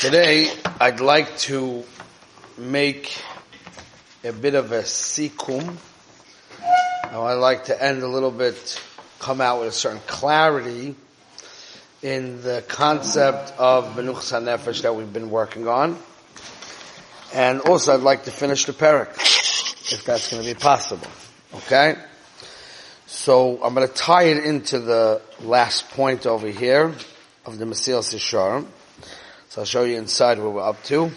Today, 0.00 0.48
I'd 0.78 1.00
like 1.00 1.38
to 1.38 1.82
make 2.56 3.20
a 4.22 4.32
bit 4.32 4.54
of 4.54 4.70
a 4.70 4.82
sikum. 4.82 5.76
I'd 7.10 7.32
like 7.32 7.64
to 7.64 7.82
end 7.82 8.04
a 8.04 8.06
little 8.06 8.30
bit, 8.30 8.80
come 9.18 9.40
out 9.40 9.58
with 9.58 9.70
a 9.70 9.72
certain 9.72 10.00
clarity 10.06 10.94
in 12.00 12.42
the 12.42 12.62
concept 12.68 13.52
of 13.58 13.96
Menuchas 13.96 14.30
HaNefesh 14.40 14.82
that 14.82 14.94
we've 14.94 15.12
been 15.12 15.30
working 15.30 15.66
on. 15.66 15.98
And 17.34 17.60
also, 17.62 17.92
I'd 17.92 18.00
like 18.00 18.22
to 18.26 18.30
finish 18.30 18.66
the 18.66 18.74
parak, 18.74 19.10
if 19.92 20.04
that's 20.04 20.30
going 20.30 20.44
to 20.44 20.48
be 20.48 20.54
possible. 20.54 21.08
Okay? 21.52 21.96
So, 23.06 23.60
I'm 23.64 23.74
going 23.74 23.88
to 23.88 23.92
tie 23.92 24.26
it 24.26 24.44
into 24.44 24.78
the 24.78 25.20
last 25.40 25.90
point 25.90 26.24
over 26.24 26.46
here 26.46 26.94
of 27.44 27.58
the 27.58 27.64
Mesilas 27.64 28.14
Yesharim. 28.14 28.68
So 29.58 29.62
I'll 29.62 29.66
show 29.66 29.82
you 29.82 29.96
inside 29.96 30.38
where 30.38 30.50
we're 30.50 30.62
up 30.62 30.84
to. 30.84 31.10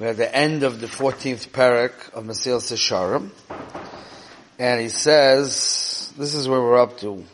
We're 0.00 0.08
at 0.08 0.16
the 0.16 0.36
end 0.36 0.64
of 0.64 0.80
the 0.80 0.88
14th 0.88 1.50
parak 1.50 1.92
of 2.12 2.24
Mesilas 2.24 2.72
Yesharim. 2.72 3.30
And 4.58 4.80
he 4.80 4.88
says, 4.88 6.12
this 6.18 6.34
is 6.34 6.48
where 6.48 6.60
we're 6.60 6.80
up 6.80 6.98
to. 6.98 7.24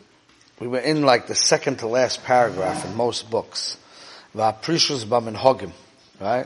We 0.59 0.67
were 0.67 0.77
in 0.77 1.01
like 1.01 1.25
the 1.25 1.33
second 1.33 1.79
to 1.79 1.87
last 1.87 2.23
paragraph 2.23 2.85
in 2.85 2.95
most 2.95 3.31
books. 3.31 3.75
Va'prishus 4.35 5.03
b'minhogim. 5.05 5.71
Right? 6.21 6.45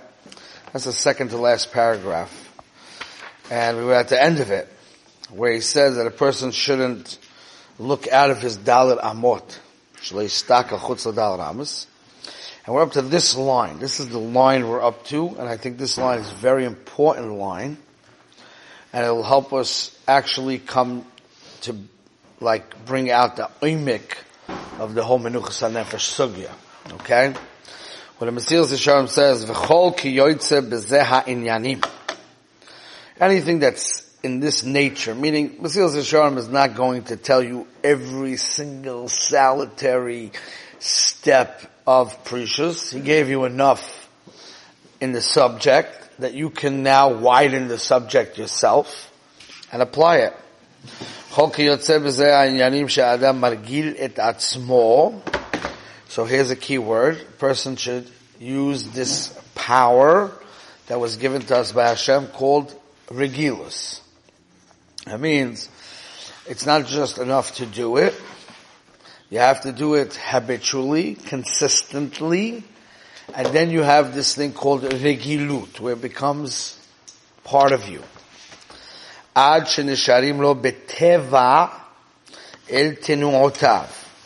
That's 0.72 0.86
the 0.86 0.94
second 0.94 1.32
to 1.32 1.38
last 1.38 1.74
paragraph. 1.74 2.32
And 3.52 3.80
we 3.80 3.84
were 3.84 3.96
at 3.96 4.08
the 4.08 4.24
end 4.24 4.40
of 4.40 4.50
it, 4.50 4.70
where 5.30 5.52
he 5.52 5.60
says 5.60 5.98
that 5.98 6.08
a 6.08 6.12
person 6.12 6.52
shouldn't 6.52 7.20
look 7.78 8.08
out 8.08 8.32
of 8.32 8.42
his 8.42 8.58
dalit 8.58 9.02
amot. 9.02 9.60
And 12.66 12.74
we're 12.74 12.82
up 12.82 12.94
to 12.94 13.02
this 13.02 13.36
line. 13.36 13.80
This 13.80 14.00
is 14.00 14.08
the 14.08 14.20
line 14.20 14.68
we're 14.70 14.82
up 14.82 15.04
to, 15.08 15.28
and 15.28 15.50
I 15.50 15.58
think 15.58 15.78
this 15.78 15.98
line 15.98 16.20
is 16.20 16.32
a 16.32 16.36
very 16.36 16.64
important 16.64 17.34
line. 17.34 17.78
And 18.94 19.04
it'll 19.04 19.24
help 19.24 19.52
us 19.52 19.94
actually 20.08 20.60
come 20.60 21.06
to, 21.62 21.76
like, 22.40 22.86
bring 22.86 23.12
out 23.12 23.36
the 23.36 23.50
oimik 23.62 24.18
of 24.80 24.94
the 24.94 25.04
whole 25.04 25.20
Menuchas 25.20 25.62
HaNefesh 25.62 26.16
Sugya. 26.16 26.52
Okay? 27.02 27.34
When 28.18 28.34
the 28.34 28.40
Mesilas 28.40 28.72
Yesharim 28.72 29.10
says, 29.10 29.44
V'chol 29.44 29.98
ki 29.98 30.16
yoytze 30.16 30.62
bezeha 30.70 31.26
inyanim. 31.26 31.86
Anything 33.20 33.60
that's 33.60 34.10
in 34.24 34.40
this 34.40 34.64
nature, 34.64 35.14
meaning 35.14 35.58
Mesilas 35.58 35.96
Yesharim 35.98 36.38
is 36.38 36.48
not 36.48 36.76
going 36.76 37.04
to 37.06 37.18
tell 37.18 37.44
you 37.44 37.68
every 37.84 38.38
single 38.38 39.10
solitary 39.10 40.32
step 40.80 41.62
of 41.86 42.24
Prishus. 42.24 42.94
He 42.94 43.00
gave 43.00 43.30
you 43.30 43.46
enough 43.46 44.10
in 45.02 45.12
the 45.12 45.22
subject 45.22 46.00
that 46.20 46.34
you 46.34 46.50
can 46.50 46.84
now 46.84 47.14
widen 47.14 47.68
the 47.68 47.78
subject 47.78 48.38
yourself 48.38 49.12
and 49.72 49.82
apply 49.82 50.18
it. 50.18 50.34
So 51.36 51.48
here's 56.26 56.52
a 56.52 56.56
key 56.56 56.78
word. 56.78 57.20
A 57.20 57.40
person 57.40 57.76
should 57.76 58.10
use 58.40 58.84
this 58.90 59.40
power 59.56 60.32
that 60.88 61.00
was 61.00 61.18
given 61.18 61.42
to 61.42 61.58
us 61.58 61.72
by 61.72 61.88
Hashem 61.88 62.28
called 62.28 62.74
regilus. 63.08 64.02
That 65.06 65.20
means 65.20 65.70
it's 66.48 66.66
not 66.66 66.86
just 66.86 67.18
enough 67.18 67.56
to 67.56 67.66
do 67.66 67.98
it, 67.98 68.14
you 69.34 69.40
have 69.40 69.62
to 69.62 69.72
do 69.72 69.96
it 69.96 70.14
habitually, 70.14 71.16
consistently, 71.16 72.64
and 73.34 73.48
then 73.48 73.72
you 73.72 73.82
have 73.82 74.14
this 74.14 74.36
thing 74.36 74.54
called 74.54 74.84
regilut, 74.84 75.80
where 75.80 75.94
it 75.94 76.02
becomes 76.04 76.80
part 77.44 77.72
of 77.72 77.90
you. 77.90 78.04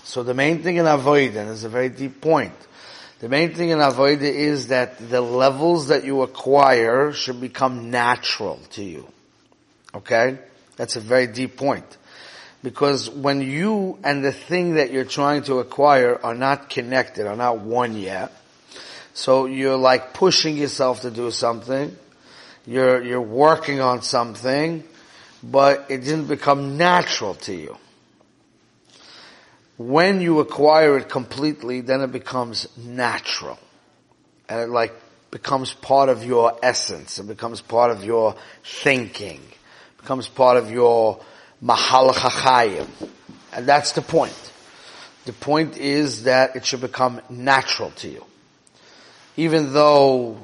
So 0.04 0.24
the 0.24 0.34
main 0.34 0.62
thing 0.62 0.76
in 0.76 0.86
avoidance 0.86 1.52
is 1.52 1.64
a 1.64 1.70
very 1.70 1.88
deep 1.88 2.20
point. 2.20 2.52
The 3.20 3.30
main 3.30 3.56
thing 3.56 3.70
in 3.70 3.80
avoidance 3.80 4.36
is 4.36 4.68
that 4.68 5.10
the 5.10 5.22
levels 5.22 5.88
that 5.88 6.04
you 6.04 6.22
acquire 6.22 7.14
should 7.14 7.40
become 7.40 7.92
natural 7.92 8.60
to 8.72 8.84
you. 8.84 9.08
Okay? 9.96 10.38
That's 10.76 10.98
a 10.98 11.00
very 11.00 11.28
deep 11.28 11.56
point. 11.56 11.86
Because 12.64 13.10
when 13.10 13.42
you 13.42 14.00
and 14.04 14.24
the 14.24 14.32
thing 14.32 14.76
that 14.76 14.92
you're 14.92 15.06
trying 15.06 15.44
to 15.44 15.60
acquire 15.60 16.20
are 16.22 16.36
not 16.36 16.70
connected, 16.70 17.28
are 17.28 17.36
not 17.36 17.60
one 17.60 17.96
yet, 17.96 18.32
so 19.14 19.46
you're 19.46 19.78
like 19.78 20.14
pushing 20.14 20.58
yourself 20.58 21.02
to 21.02 21.12
do 21.12 21.32
something, 21.32 21.96
you're, 22.66 23.04
you're 23.04 23.22
working 23.22 23.80
on 23.80 24.02
something, 24.02 24.84
but 25.42 25.86
it 25.90 26.04
didn't 26.04 26.28
become 26.28 26.78
natural 26.78 27.36
to 27.36 27.54
you. 27.54 27.78
When 29.78 30.22
you 30.22 30.40
acquire 30.40 30.98
it 30.98 31.08
completely, 31.10 31.82
then 31.82 32.02
it 32.02 32.12
becomes 32.12 32.68
natural. 32.78 33.60
And 34.50 34.60
it 34.60 34.70
like 34.70 34.94
becomes 35.30 35.74
part 35.74 36.10
of 36.10 36.24
your 36.24 36.58
essence. 36.64 37.20
It 37.20 37.28
becomes 37.28 37.62
part 37.62 37.92
of 37.92 38.04
your 38.04 38.36
thinking. 38.64 39.42
Becomes 39.98 40.28
part 40.28 40.58
of 40.58 40.72
your 40.72 41.22
Mahal 41.62 42.14
Chachayim. 42.14 42.88
And 43.54 43.66
that's 43.66 43.94
the 43.94 44.02
point. 44.02 44.52
The 45.26 45.34
point 45.34 45.78
is 45.78 46.24
that 46.24 46.56
it 46.56 46.66
should 46.66 46.82
become 46.82 47.22
natural 47.30 47.92
to 47.92 48.08
you. 48.08 48.26
Even 49.36 49.74
though 49.74 50.38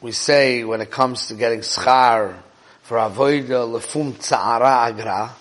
we 0.00 0.12
say 0.12 0.64
when 0.64 0.80
it 0.80 0.90
comes 0.90 1.28
to 1.28 1.34
getting 1.34 1.60
schar 1.60 2.34
for 2.82 2.98
avoida 2.98 3.66
lefum 3.66 4.12
tzara 4.12 4.88
agra, 4.88 5.34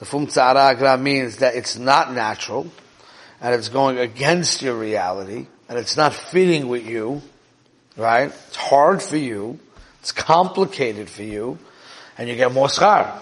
lefum 0.00 0.26
tzara 0.26 0.70
agra 0.70 0.98
means 0.98 1.36
that 1.36 1.54
it's 1.54 1.78
not 1.78 2.12
natural 2.12 2.70
and 3.40 3.54
it's 3.54 3.68
going 3.68 3.98
against 3.98 4.62
your 4.62 4.74
reality 4.74 5.46
and 5.68 5.78
it's 5.78 5.96
not 5.96 6.12
fitting 6.12 6.68
with 6.68 6.86
you, 6.86 7.22
right? 7.96 8.26
It's 8.48 8.56
hard 8.56 9.02
for 9.02 9.16
you. 9.16 9.58
It's 10.00 10.12
complicated 10.12 11.08
for 11.08 11.22
you 11.22 11.58
and 12.18 12.28
you 12.28 12.36
get 12.36 12.52
more 12.52 12.68
schar. 12.68 13.20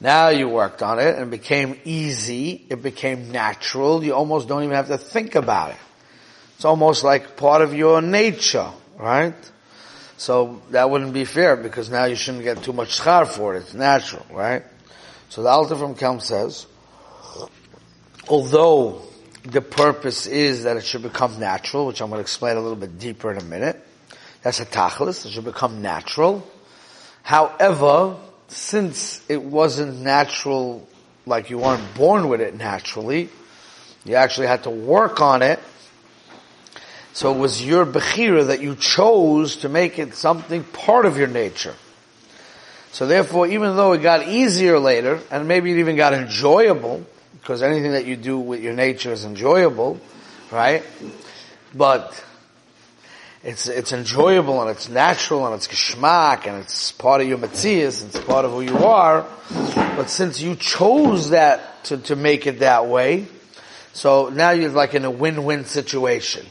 Now 0.00 0.30
you 0.30 0.48
worked 0.48 0.82
on 0.82 0.98
it 0.98 1.14
and 1.16 1.24
it 1.24 1.30
became 1.30 1.78
easy. 1.84 2.64
It 2.70 2.82
became 2.82 3.30
natural. 3.30 4.02
You 4.02 4.14
almost 4.14 4.48
don't 4.48 4.62
even 4.62 4.74
have 4.74 4.88
to 4.88 4.96
think 4.96 5.34
about 5.34 5.72
it. 5.72 5.76
It's 6.56 6.64
almost 6.64 7.04
like 7.04 7.36
part 7.36 7.60
of 7.62 7.74
your 7.74 8.00
nature, 8.00 8.70
right? 8.98 9.34
So 10.16 10.62
that 10.70 10.90
wouldn't 10.90 11.12
be 11.12 11.24
fair 11.24 11.56
because 11.56 11.90
now 11.90 12.04
you 12.04 12.16
shouldn't 12.16 12.44
get 12.44 12.62
too 12.62 12.72
much 12.72 13.00
schar 13.00 13.26
for 13.26 13.54
it. 13.54 13.60
It's 13.60 13.74
natural, 13.74 14.24
right? 14.30 14.62
So 15.28 15.42
the 15.42 15.48
Alter 15.48 15.76
from 15.76 15.94
Kelm 15.94 16.20
says, 16.20 16.66
although 18.28 19.02
the 19.44 19.62
purpose 19.62 20.26
is 20.26 20.64
that 20.64 20.76
it 20.76 20.84
should 20.84 21.02
become 21.02 21.38
natural, 21.38 21.86
which 21.86 22.00
I'm 22.02 22.08
going 22.08 22.18
to 22.18 22.22
explain 22.22 22.56
a 22.56 22.60
little 22.60 22.76
bit 22.76 22.98
deeper 22.98 23.30
in 23.30 23.38
a 23.38 23.44
minute. 23.44 23.80
That's 24.42 24.60
a 24.60 24.66
tachlis. 24.66 25.26
It 25.26 25.32
should 25.32 25.44
become 25.44 25.82
natural. 25.82 26.46
However, 27.22 28.16
since 28.50 29.22
it 29.28 29.42
wasn't 29.42 30.00
natural, 30.00 30.86
like 31.26 31.50
you 31.50 31.58
weren't 31.58 31.94
born 31.94 32.28
with 32.28 32.40
it 32.40 32.56
naturally, 32.56 33.28
you 34.04 34.14
actually 34.14 34.48
had 34.48 34.64
to 34.64 34.70
work 34.70 35.20
on 35.20 35.42
it. 35.42 35.60
So 37.12 37.32
it 37.34 37.38
was 37.38 37.64
your 37.64 37.84
bechira 37.84 38.48
that 38.48 38.60
you 38.60 38.76
chose 38.76 39.56
to 39.56 39.68
make 39.68 39.98
it 39.98 40.14
something 40.14 40.64
part 40.64 41.06
of 41.06 41.16
your 41.16 41.26
nature. 41.26 41.74
So 42.92 43.06
therefore, 43.06 43.46
even 43.46 43.76
though 43.76 43.92
it 43.92 44.02
got 44.02 44.26
easier 44.26 44.78
later, 44.78 45.20
and 45.30 45.46
maybe 45.46 45.72
it 45.72 45.78
even 45.78 45.96
got 45.96 46.12
enjoyable, 46.12 47.04
because 47.32 47.62
anything 47.62 47.92
that 47.92 48.04
you 48.04 48.16
do 48.16 48.38
with 48.38 48.62
your 48.62 48.72
nature 48.72 49.12
is 49.12 49.24
enjoyable, 49.24 50.00
right? 50.50 50.82
But 51.74 52.24
it's 53.42 53.68
it's 53.68 53.92
enjoyable 53.92 54.60
and 54.60 54.70
it's 54.70 54.88
natural 54.88 55.46
and 55.46 55.54
it's 55.54 55.66
geschmack 55.66 56.46
and 56.46 56.56
it's 56.56 56.92
part 56.92 57.22
of 57.22 57.28
your 57.28 57.38
metzias, 57.38 58.04
it's 58.04 58.20
part 58.20 58.44
of 58.44 58.52
who 58.52 58.60
you 58.60 58.78
are. 58.78 59.26
But 59.96 60.10
since 60.10 60.40
you 60.40 60.56
chose 60.56 61.30
that 61.30 61.84
to, 61.84 61.96
to 61.98 62.16
make 62.16 62.46
it 62.46 62.58
that 62.58 62.86
way, 62.86 63.26
so 63.92 64.28
now 64.28 64.50
you're 64.50 64.70
like 64.70 64.94
in 64.94 65.04
a 65.04 65.10
win-win 65.10 65.64
situation. 65.64 66.46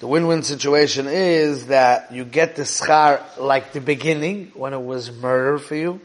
The 0.00 0.06
win-win 0.06 0.42
situation 0.42 1.06
is 1.08 1.68
that 1.68 2.12
you 2.12 2.26
get 2.26 2.56
the 2.56 2.62
schar 2.62 3.22
like 3.38 3.72
the 3.72 3.80
beginning 3.80 4.52
when 4.54 4.74
it 4.74 4.82
was 4.82 5.10
murder 5.10 5.58
for 5.58 5.74
you, 5.74 6.00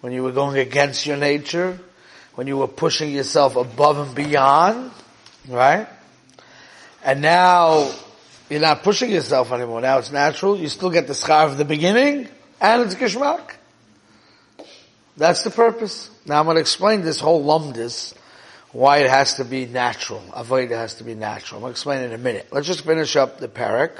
when 0.00 0.12
you 0.12 0.22
were 0.22 0.30
going 0.30 0.58
against 0.58 1.06
your 1.06 1.16
nature, 1.16 1.76
when 2.36 2.46
you 2.46 2.56
were 2.56 2.68
pushing 2.68 3.10
yourself 3.10 3.56
above 3.56 3.98
and 3.98 4.14
beyond, 4.14 4.92
right? 5.48 5.88
And 7.02 7.20
now 7.20 7.90
you're 8.50 8.60
not 8.60 8.82
pushing 8.82 9.10
yourself 9.10 9.52
anymore. 9.52 9.80
Now 9.80 9.98
it's 9.98 10.10
natural. 10.10 10.58
You 10.58 10.68
still 10.68 10.90
get 10.90 11.06
the 11.06 11.12
schar 11.12 11.46
of 11.46 11.56
the 11.56 11.64
beginning, 11.64 12.28
and 12.60 12.82
it's 12.82 12.94
geschmack. 12.94 13.52
That's 15.16 15.44
the 15.44 15.50
purpose. 15.50 16.10
Now 16.26 16.40
I'm 16.40 16.46
going 16.46 16.56
to 16.56 16.60
explain 16.60 17.02
this 17.02 17.20
whole 17.20 17.44
lumdis, 17.44 18.14
why 18.72 18.98
it 18.98 19.10
has 19.10 19.34
to 19.34 19.44
be 19.44 19.66
natural. 19.66 20.22
Avoid 20.34 20.70
it 20.70 20.76
has 20.76 20.94
to 20.94 21.04
be 21.04 21.14
natural. 21.14 21.58
I'm 21.58 21.62
going 21.62 21.72
to 21.72 21.74
explain 21.74 22.02
in 22.02 22.12
a 22.12 22.18
minute. 22.18 22.48
Let's 22.52 22.66
just 22.66 22.84
finish 22.84 23.16
up 23.16 23.38
the 23.38 23.48
parak, 23.48 23.92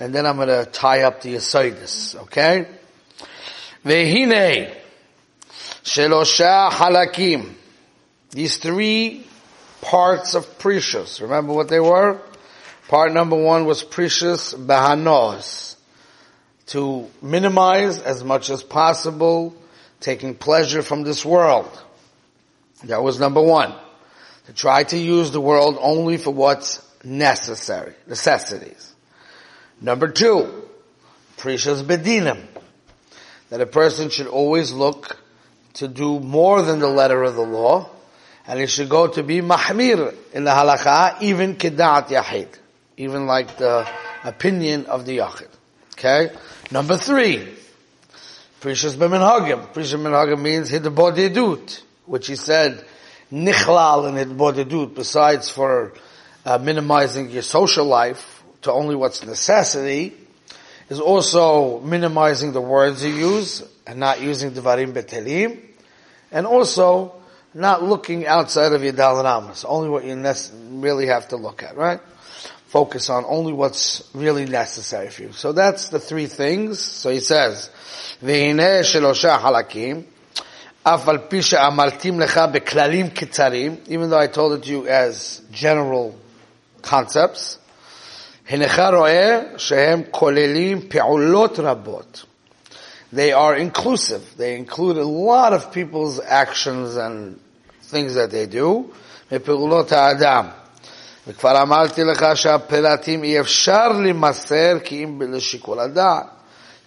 and 0.00 0.14
then 0.14 0.26
I'm 0.26 0.36
going 0.36 0.48
to 0.48 0.64
tie 0.70 1.02
up 1.02 1.22
the 1.22 1.34
asidus, 1.34 2.16
okay? 2.22 2.66
Vehine, 3.84 4.74
shelosha 5.84 6.70
halakim. 6.70 7.54
These 8.30 8.58
three 8.58 9.26
parts 9.80 10.34
of 10.34 10.58
prishus. 10.58 11.20
Remember 11.20 11.52
what 11.52 11.68
they 11.68 11.80
were? 11.80 12.20
Part 12.90 13.12
number 13.12 13.36
one 13.36 13.66
was 13.66 13.84
prishus 13.84 14.52
bahanos. 14.52 15.76
To 16.74 17.08
minimize 17.22 18.00
as 18.00 18.24
much 18.24 18.50
as 18.50 18.64
possible 18.64 19.54
taking 20.00 20.34
pleasure 20.34 20.82
from 20.82 21.04
this 21.04 21.24
world. 21.24 21.70
That 22.82 23.00
was 23.00 23.20
number 23.20 23.40
one. 23.40 23.72
To 24.46 24.52
try 24.52 24.82
to 24.82 24.98
use 24.98 25.30
the 25.30 25.40
world 25.40 25.78
only 25.80 26.16
for 26.16 26.32
what's 26.32 26.84
necessary, 27.04 27.94
necessities. 28.08 28.92
Number 29.80 30.08
two, 30.08 30.68
prishus 31.36 31.84
bedinim. 31.84 32.44
That 33.50 33.60
a 33.60 33.66
person 33.66 34.10
should 34.10 34.26
always 34.26 34.72
look 34.72 35.16
to 35.74 35.86
do 35.86 36.18
more 36.18 36.62
than 36.62 36.80
the 36.80 36.88
letter 36.88 37.22
of 37.22 37.36
the 37.36 37.42
law, 37.42 37.88
and 38.48 38.58
he 38.58 38.66
should 38.66 38.88
go 38.88 39.06
to 39.06 39.22
be 39.22 39.42
mahmir 39.42 40.12
in 40.32 40.42
the 40.42 40.50
halakha, 40.50 41.22
even 41.22 41.54
kedat 41.54 42.08
yahid. 42.08 42.48
Even 43.00 43.26
like 43.26 43.56
the 43.56 43.88
opinion 44.24 44.86
of 44.86 45.06
the 45.06 45.18
yahid. 45.18 45.48
Okay? 45.94 46.30
Number 46.70 46.96
three, 46.96 47.48
prishus 48.60 48.94
b'minhagim. 48.94 49.72
Prishus 49.72 49.98
b'minhagim 49.98 50.40
means 50.40 50.70
hidbodedut 50.70 51.82
which 52.10 52.26
he 52.26 52.34
said, 52.34 52.84
nichlal 53.32 54.08
and 54.08 54.18
hitbodedut, 54.18 54.96
besides 54.96 55.48
for 55.48 55.92
uh, 56.44 56.58
minimizing 56.58 57.30
your 57.30 57.42
social 57.42 57.84
life 57.84 58.42
to 58.62 58.72
only 58.72 58.96
what's 58.96 59.24
necessity, 59.24 60.12
is 60.88 60.98
also 60.98 61.78
minimizing 61.80 62.52
the 62.52 62.60
words 62.60 63.04
you 63.04 63.14
use 63.14 63.62
and 63.86 64.00
not 64.00 64.20
using 64.20 64.50
devarim 64.50 64.92
betelim, 64.92 65.60
and 66.32 66.48
also 66.48 67.14
not 67.54 67.84
looking 67.84 68.26
outside 68.26 68.72
of 68.72 68.82
your 68.82 68.92
dalaramas, 68.92 69.64
only 69.68 69.88
what 69.88 70.04
you 70.04 70.80
really 70.80 71.06
have 71.06 71.28
to 71.28 71.36
look 71.36 71.62
at, 71.62 71.76
right? 71.76 72.00
Focus 72.70 73.10
on 73.10 73.24
only 73.26 73.52
what's 73.52 74.08
really 74.14 74.46
necessary 74.46 75.10
for 75.10 75.22
you. 75.22 75.32
So 75.32 75.52
that's 75.52 75.88
the 75.88 75.98
three 75.98 76.26
things. 76.26 76.80
So 76.80 77.10
he 77.10 77.18
says, 77.18 77.68
"V'hineh 78.22 78.82
shelosha 78.82 79.40
halakim." 79.40 80.04
even 80.82 81.06
though 84.10 84.18
I 84.18 84.26
told 84.28 84.52
it 84.52 84.62
to 84.62 84.70
you 84.70 84.86
as 84.86 85.42
general 85.52 86.18
concepts, 86.80 87.58
they 93.12 93.32
are 93.32 93.56
inclusive. 93.56 94.36
They 94.38 94.56
include 94.56 94.96
a 94.96 95.04
lot 95.04 95.52
of 95.52 95.72
people's 95.72 96.20
actions 96.20 96.96
and 96.96 97.38
things 97.82 98.14
that 98.14 98.30
they 98.30 98.46
do. 98.46 98.94
וכבר 101.26 101.62
אמרתי 101.62 102.04
לך 102.04 102.26
אי 103.22 103.40
אפשר 103.40 103.88
למסר 103.88 104.78
כי 104.84 105.04
אם 105.04 105.22
לשיקול 105.32 105.80
הדעת. 105.80 106.26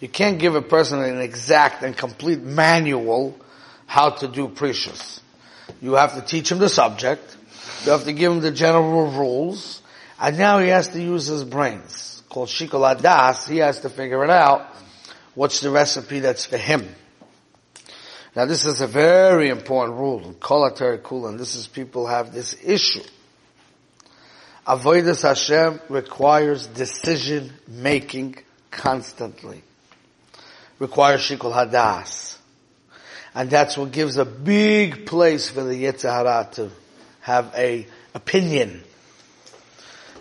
You 0.01 0.07
can't 0.07 0.37
give 0.37 0.55
a 0.55 0.61
person 0.61 0.99
an 0.99 1.21
exact 1.21 1.81
and 1.83 1.95
complete 1.95 2.41
manual 2.41 3.37
how 3.85 4.09
to 4.09 4.27
do 4.27 4.49
prishus. 4.49 5.21
You 5.81 5.93
have 5.93 6.15
to 6.15 6.21
teach 6.21 6.51
him 6.51 6.59
the 6.59 6.67
subject. 6.67 7.37
You 7.85 7.91
have 7.91 8.03
to 8.03 8.11
give 8.11 8.31
him 8.33 8.41
the 8.41 8.51
general 8.51 9.11
rules. 9.11 9.81
And 10.19 10.37
now 10.37 10.59
he 10.59 10.69
has 10.69 10.89
to 10.89 11.01
use 11.01 11.27
his 11.27 11.43
brains. 11.43 12.21
Called 12.27 12.49
Shikola 12.49 13.01
Das, 13.01 13.47
he 13.47 13.57
has 13.57 13.79
to 13.81 13.89
figure 13.89 14.23
it 14.23 14.29
out. 14.29 14.65
What's 15.35 15.61
the 15.61 15.69
recipe 15.69 16.19
that's 16.19 16.45
for 16.45 16.57
him? 16.57 16.87
Now 18.35 18.45
this 18.45 18.65
is 18.65 18.81
a 18.81 18.87
very 18.87 19.49
important 19.49 19.97
rule. 19.97 20.35
Kol 20.39 20.69
Kula, 20.71 21.29
and 21.29 21.39
this 21.39 21.55
is 21.55 21.67
people 21.67 22.07
have 22.07 22.33
this 22.33 22.57
issue. 22.63 23.03
Avoidus 24.67 25.23
Hashem 25.23 25.81
requires 25.89 26.67
decision 26.67 27.51
making 27.67 28.37
constantly. 28.71 29.61
Requires 30.79 31.21
Shikol 31.21 31.53
Hadas. 31.53 32.37
And 33.35 33.49
that's 33.49 33.77
what 33.77 33.91
gives 33.91 34.17
a 34.17 34.25
big 34.25 35.05
place 35.05 35.49
for 35.49 35.63
the 35.63 35.83
Yetzer 35.83 36.09
Hara 36.09 36.47
to 36.53 36.69
have 37.21 37.53
a 37.55 37.85
opinion. 38.13 38.83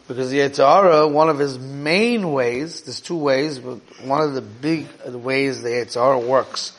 Because 0.08 0.30
the 0.30 0.38
Yetzer 0.38 0.68
Hara, 0.68 1.06
one 1.06 1.28
of 1.28 1.38
his 1.38 1.58
main 1.60 2.32
ways, 2.32 2.82
there's 2.82 3.00
two 3.00 3.16
ways, 3.16 3.60
but 3.60 3.78
one 4.04 4.22
of 4.22 4.34
the 4.34 4.42
big 4.42 4.88
ways 5.06 5.62
the 5.62 5.68
Yetzer 5.68 6.02
Hara 6.02 6.18
works 6.18 6.76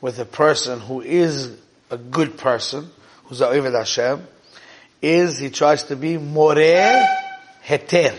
with 0.00 0.20
a 0.20 0.24
person 0.24 0.78
who 0.78 1.00
is 1.00 1.56
a 1.90 1.98
good 1.98 2.38
person, 2.38 2.88
who's 3.24 3.40
a 3.40 3.48
Hashem, 3.50 4.24
is 5.02 5.38
he 5.38 5.50
tries 5.50 5.84
to 5.84 5.96
be 5.96 6.18
Moreh 6.18 7.06
Heter. 7.64 8.16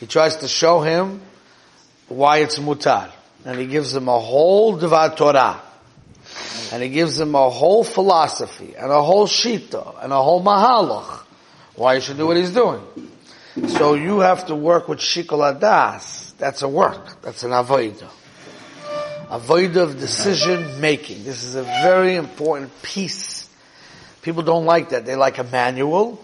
He 0.00 0.06
tries 0.06 0.36
to 0.38 0.48
show 0.48 0.80
him 0.80 1.22
why 2.08 2.38
it's 2.38 2.58
mutar. 2.58 3.10
And 3.44 3.58
he 3.58 3.66
gives 3.66 3.94
him 3.94 4.08
a 4.08 4.18
whole 4.18 4.78
Dvar 4.78 5.16
Torah 5.16 5.60
and 6.72 6.82
he 6.82 6.88
gives 6.88 7.20
him 7.20 7.34
a 7.34 7.50
whole 7.50 7.84
philosophy 7.84 8.74
and 8.76 8.90
a 8.90 9.02
whole 9.02 9.26
shita 9.26 10.02
and 10.02 10.12
a 10.12 10.22
whole 10.22 10.42
mahalach 10.42 11.20
why 11.76 11.96
he 11.96 12.00
should 12.00 12.16
do 12.16 12.26
what 12.26 12.36
he's 12.36 12.52
doing. 12.52 12.80
So 13.68 13.94
you 13.94 14.20
have 14.20 14.46
to 14.46 14.54
work 14.54 14.88
with 14.88 14.98
shikol 14.98 15.54
adas. 15.54 16.36
That's 16.38 16.62
a 16.62 16.68
work. 16.68 17.22
That's 17.22 17.44
an 17.44 17.52
avodah. 17.52 18.10
Avodah 19.28 19.76
of 19.76 20.00
decision 20.00 20.80
making. 20.80 21.24
This 21.24 21.44
is 21.44 21.54
a 21.54 21.62
very 21.62 22.16
important 22.16 22.70
piece. 22.82 23.33
People 24.24 24.42
don't 24.42 24.64
like 24.64 24.88
that. 24.88 25.04
They 25.04 25.16
like 25.16 25.36
a 25.36 25.44
manual. 25.44 26.18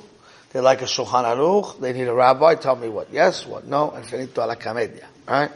They 0.55 0.61
like 0.61 0.81
a 0.81 0.87
shulchan 0.87 1.25
aruch. 1.25 1.79
They 1.81 1.93
need 1.93 2.09
a 2.09 2.15
rabbi. 2.15 2.55
Tell 2.55 2.75
me 2.75 2.89
what 2.89 3.13
yes, 3.13 3.47
what 3.47 3.67
no, 3.67 3.91
and 3.91 4.07
finito 4.07 4.47
la 4.47 4.55
comedia. 4.55 5.07
Right? 5.29 5.51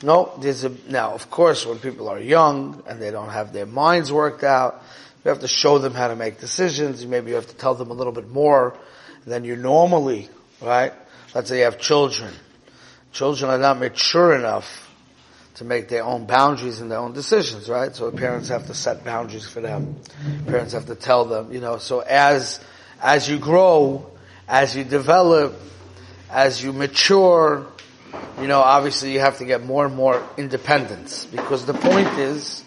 No, 0.00 0.32
there's 0.40 0.62
a, 0.62 0.70
now 0.88 1.12
of 1.12 1.28
course 1.28 1.66
when 1.66 1.80
people 1.80 2.08
are 2.08 2.20
young 2.20 2.84
and 2.86 3.02
they 3.02 3.10
don't 3.10 3.30
have 3.30 3.52
their 3.52 3.66
minds 3.66 4.12
worked 4.12 4.44
out, 4.44 4.80
you 5.24 5.28
have 5.28 5.40
to 5.40 5.48
show 5.48 5.78
them 5.78 5.92
how 5.92 6.06
to 6.06 6.14
make 6.14 6.38
decisions. 6.38 7.04
Maybe 7.04 7.30
you 7.30 7.34
have 7.34 7.48
to 7.48 7.56
tell 7.56 7.74
them 7.74 7.90
a 7.90 7.94
little 7.94 8.12
bit 8.12 8.28
more 8.30 8.78
than 9.26 9.42
you 9.42 9.56
normally, 9.56 10.28
right? 10.62 10.92
Let's 11.34 11.48
say 11.48 11.58
you 11.58 11.64
have 11.64 11.80
children. 11.80 12.32
Children 13.12 13.50
are 13.50 13.58
not 13.58 13.80
mature 13.80 14.36
enough 14.36 14.85
to 15.56 15.64
make 15.64 15.88
their 15.88 16.04
own 16.04 16.26
boundaries 16.26 16.80
and 16.80 16.90
their 16.90 16.98
own 16.98 17.12
decisions, 17.12 17.68
right? 17.68 17.94
So 17.94 18.10
parents 18.10 18.48
have 18.48 18.66
to 18.66 18.74
set 18.74 19.04
boundaries 19.04 19.48
for 19.48 19.60
them. 19.60 19.96
Parents 20.46 20.74
have 20.74 20.86
to 20.86 20.94
tell 20.94 21.24
them, 21.24 21.52
you 21.52 21.60
know, 21.60 21.78
so 21.78 22.00
as, 22.00 22.60
as 23.02 23.28
you 23.28 23.38
grow, 23.38 24.10
as 24.46 24.76
you 24.76 24.84
develop, 24.84 25.58
as 26.30 26.62
you 26.62 26.74
mature, 26.74 27.66
you 28.38 28.46
know, 28.46 28.60
obviously 28.60 29.12
you 29.12 29.20
have 29.20 29.38
to 29.38 29.46
get 29.46 29.64
more 29.64 29.86
and 29.86 29.94
more 29.94 30.22
independence 30.36 31.24
because 31.24 31.64
the 31.64 31.74
point 31.74 32.18
is, 32.18 32.62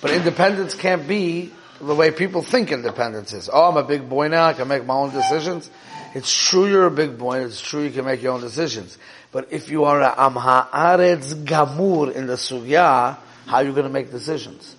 but 0.00 0.10
independence 0.10 0.74
can't 0.74 1.06
be 1.06 1.52
the 1.80 1.94
way 1.94 2.10
people 2.10 2.42
think 2.42 2.72
independence 2.72 3.32
is. 3.32 3.48
Oh, 3.52 3.70
I'm 3.70 3.76
a 3.76 3.82
big 3.82 4.08
boy 4.08 4.28
now, 4.28 4.46
I 4.46 4.52
can 4.52 4.68
make 4.68 4.84
my 4.84 4.94
own 4.94 5.12
decisions. 5.12 5.70
It's 6.14 6.32
true 6.32 6.66
you're 6.66 6.86
a 6.86 6.90
big 6.90 7.18
boy, 7.18 7.44
it's 7.44 7.60
true 7.60 7.82
you 7.82 7.90
can 7.90 8.04
make 8.04 8.22
your 8.22 8.32
own 8.32 8.40
decisions. 8.40 8.98
But 9.30 9.52
if 9.52 9.70
you 9.70 9.84
are 9.84 10.00
a 10.00 10.10
Amha 10.10 10.68
Aretz 10.70 11.34
Gamur 11.44 12.14
in 12.14 12.26
the 12.26 12.34
Sugya, 12.34 13.16
how 13.46 13.56
are 13.56 13.64
you 13.64 13.72
going 13.72 13.86
to 13.86 13.92
make 13.92 14.10
decisions? 14.10 14.74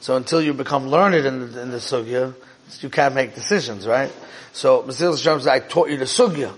So 0.00 0.16
until 0.16 0.40
you 0.40 0.54
become 0.54 0.88
learned 0.88 1.14
in 1.14 1.52
the, 1.52 1.62
in 1.62 1.70
the 1.70 1.78
Sugya, 1.78 2.34
you 2.80 2.90
can't 2.90 3.14
make 3.14 3.34
decisions, 3.34 3.86
right? 3.86 4.12
So, 4.52 4.82
Mr. 4.82 5.10
Hashem 5.10 5.40
says, 5.40 5.46
I 5.46 5.58
taught 5.60 5.88
you 5.88 5.96
the 5.96 6.04
Sugya. 6.04 6.54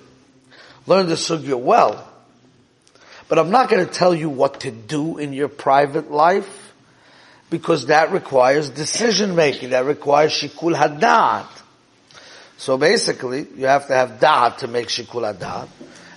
Learn 0.87 1.07
the 1.07 1.15
Sugya 1.15 1.59
well. 1.59 2.07
But 3.29 3.39
I'm 3.39 3.51
not 3.51 3.71
going 3.71 3.87
to 3.87 3.93
tell 3.93 4.15
you 4.15 4.29
what 4.29 4.61
to 4.61 4.71
do 4.71 5.19
in 5.19 5.33
your 5.33 5.49
private 5.49 6.11
life 6.11 6.70
because 7.51 7.87
that 7.87 8.13
requires 8.13 8.71
decision 8.71 9.35
making. 9.35 9.71
That 9.71 9.85
requires 9.85 10.33
shikul 10.33 10.75
hadat. 10.75 11.49
So 12.57 12.79
basically, 12.79 13.47
you 13.57 13.67
have 13.67 13.87
to 13.89 13.95
have 13.95 14.21
da'at 14.21 14.59
to 14.59 14.69
make 14.69 14.89
shikul 14.89 15.31
hadat, 15.31 15.69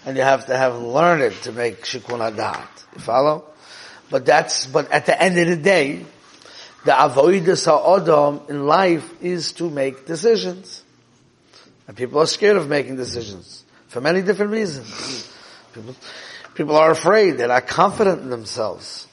and 0.05 0.15
you 0.15 0.23
have 0.23 0.45
to 0.47 0.57
have 0.57 0.75
learned 0.81 1.33
to 1.43 1.51
make 1.51 1.83
shikul 1.83 2.19
hadat. 2.19 2.67
You 2.95 3.01
follow? 3.01 3.45
But 4.09 4.25
that's, 4.25 4.67
but 4.67 4.91
at 4.91 5.05
the 5.05 5.19
end 5.19 5.37
of 5.39 5.47
the 5.47 5.55
day, 5.55 6.05
the 6.85 6.91
avoidus 6.91 7.65
ha'odom 7.65 8.41
in 8.49 8.65
life 8.67 9.21
is 9.21 9.53
to 9.53 9.69
make 9.69 10.05
decisions. 10.05 10.83
And 11.87 11.97
people 11.97 12.19
are 12.19 12.27
scared 12.27 12.57
of 12.57 12.69
making 12.69 12.95
decisions 12.95 13.63
for 13.87 14.01
many 14.01 14.21
different 14.21 14.51
reasons. 14.51 15.29
People, 15.73 15.95
People 16.55 16.75
are 16.75 16.91
afraid. 16.91 17.37
They're 17.37 17.47
not 17.47 17.67
confident 17.67 18.21
in 18.21 18.29
themselves. 18.29 19.07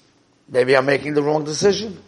Maybe 0.49 0.77
I'm 0.77 0.85
making 0.85 1.15
the 1.15 1.23
wrong 1.23 1.45
decision. 1.45 1.99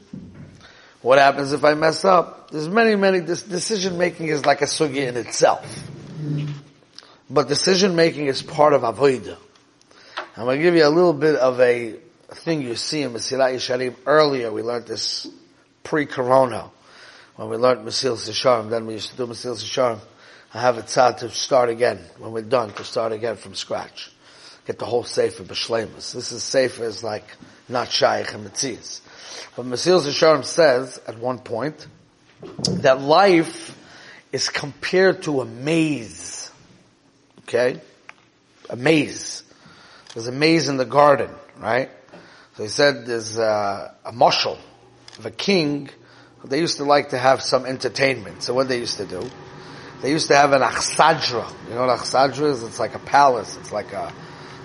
What 1.02 1.18
happens 1.18 1.52
if 1.52 1.64
I 1.64 1.74
mess 1.74 2.04
up? 2.04 2.50
There's 2.52 2.68
many, 2.68 2.94
many, 2.94 3.18
this 3.18 3.42
decision 3.42 3.98
making 3.98 4.28
is 4.28 4.46
like 4.46 4.62
a 4.62 4.66
sugi 4.66 5.08
in 5.08 5.16
itself. 5.16 5.88
But 7.28 7.48
decision 7.48 7.96
making 7.96 8.26
is 8.26 8.40
part 8.40 8.72
of 8.72 8.82
avodah. 8.82 9.36
I'm 10.36 10.44
going 10.44 10.58
to 10.58 10.62
give 10.62 10.76
you 10.76 10.86
a 10.86 10.88
little 10.88 11.12
bit 11.12 11.34
of 11.34 11.60
a 11.60 11.96
thing 12.30 12.62
you 12.62 12.76
see 12.76 13.02
in 13.02 13.12
Mesilat 13.12 13.54
Yesharim. 13.54 13.96
Earlier 14.06 14.52
we 14.52 14.62
learned 14.62 14.86
this 14.86 15.26
pre-corona. 15.82 16.70
When 17.34 17.48
we 17.48 17.56
learned 17.56 17.86
Mesilas 17.86 18.28
Yesharim, 18.30 18.70
then 18.70 18.86
we 18.86 18.94
used 18.94 19.10
to 19.10 19.16
do 19.16 19.26
Mesilas 19.26 19.64
Yesharim. 19.64 19.98
I 20.54 20.60
have 20.60 20.78
a 20.78 20.82
tzad 20.82 21.18
to 21.18 21.30
start 21.30 21.70
again, 21.70 21.98
when 22.18 22.32
we're 22.32 22.42
done, 22.42 22.72
to 22.74 22.84
start 22.84 23.12
again 23.12 23.36
from 23.36 23.54
scratch. 23.54 24.12
Get 24.66 24.78
the 24.78 24.84
whole 24.84 25.02
Sefer 25.02 25.42
B'Shlemus. 25.42 26.12
This 26.12 26.30
is 26.30 26.42
Sefer 26.42 26.84
is 26.84 27.02
like 27.02 27.24
not 27.68 27.90
Shaykh 27.90 28.32
and 28.34 28.46
Metzias. 28.46 29.00
But 29.56 29.66
Mesilas 29.66 30.06
Yesharim 30.06 30.44
says, 30.44 31.00
at 31.06 31.18
one 31.18 31.38
point, 31.38 31.86
that 32.68 33.00
life 33.00 33.78
is 34.32 34.48
compared 34.48 35.22
to 35.24 35.40
a 35.40 35.44
maze. 35.44 36.50
Okay? 37.40 37.80
A 38.70 38.76
maze. 38.76 39.42
There's 40.14 40.26
a 40.26 40.32
maze 40.32 40.68
in 40.68 40.76
the 40.76 40.84
garden, 40.84 41.30
right? 41.58 41.90
So 42.56 42.62
he 42.64 42.68
said 42.68 43.06
there's 43.06 43.38
a, 43.38 43.94
a 44.04 44.12
mushal 44.12 44.58
of 45.18 45.26
a 45.26 45.30
king. 45.30 45.90
They 46.44 46.58
used 46.58 46.78
to 46.78 46.84
like 46.84 47.10
to 47.10 47.18
have 47.18 47.42
some 47.42 47.66
entertainment. 47.66 48.42
So 48.42 48.52
what 48.52 48.68
they 48.68 48.78
used 48.78 48.98
to 48.98 49.06
do? 49.06 49.30
They 50.02 50.10
used 50.10 50.28
to 50.28 50.36
have 50.36 50.52
an 50.52 50.62
achsadra. 50.62 51.48
You 51.68 51.74
know 51.74 51.86
what 51.86 51.98
achsadra 51.98 52.50
is? 52.50 52.62
It's 52.62 52.80
like 52.80 52.94
a 52.94 52.98
palace. 52.98 53.56
It's 53.56 53.72
like 53.72 53.92
a, 53.92 54.12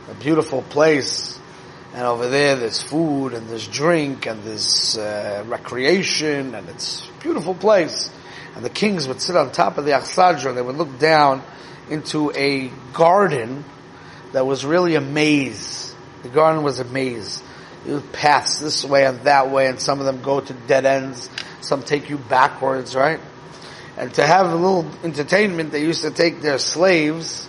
a 0.10 0.14
beautiful 0.16 0.64
place. 0.64 1.37
And 1.94 2.04
over 2.04 2.28
there 2.28 2.56
there's 2.56 2.82
food 2.82 3.34
and 3.34 3.48
there's 3.48 3.68
drink 3.68 4.26
and 4.26 4.44
there's 4.44 4.98
uh, 4.98 5.44
recreation 5.48 6.56
and 6.56 6.70
it's 6.70 7.08
a 7.08 7.22
beautiful 7.22 7.56
place. 7.56 8.12
And 8.56 8.64
the 8.64 8.70
kings 8.70 9.08
would 9.08 9.22
sit 9.22 9.36
on 9.36 9.52
top 9.52 9.78
of 9.78 9.86
the 9.86 9.92
achsadra 9.92 10.50
and 10.50 10.58
they 10.58 10.62
would 10.62 10.78
look 10.78 11.00
down 11.00 11.44
into 11.90 12.32
a 12.32 12.72
garden 12.94 13.64
that 14.34 14.46
was 14.46 14.66
really 14.66 14.96
a 14.96 15.02
maze. 15.02 15.96
The 16.24 16.30
garden 16.30 16.64
was 16.64 16.80
a 16.80 16.86
maze. 16.86 17.42
You 17.86 17.96
would 17.96 18.12
pass 18.12 18.60
this 18.60 18.84
way 18.84 19.06
and 19.06 19.22
that 19.22 19.50
way, 19.50 19.68
and 19.68 19.80
some 19.80 20.00
of 20.00 20.06
them 20.06 20.22
go 20.22 20.42
to 20.42 20.54
dead 20.54 20.86
ends. 20.86 21.30
Some 21.62 21.84
take 21.84 22.10
you 22.10 22.18
backwards, 22.18 22.96
right? 22.96 23.20
And 23.98 24.14
to 24.16 24.26
have 24.26 24.48
a 24.48 24.56
little 24.56 24.86
entertainment, 25.04 25.72
they 25.72 25.82
used 25.82 26.02
to 26.02 26.12
take 26.12 26.42
their 26.42 26.60
slaves 26.60 27.48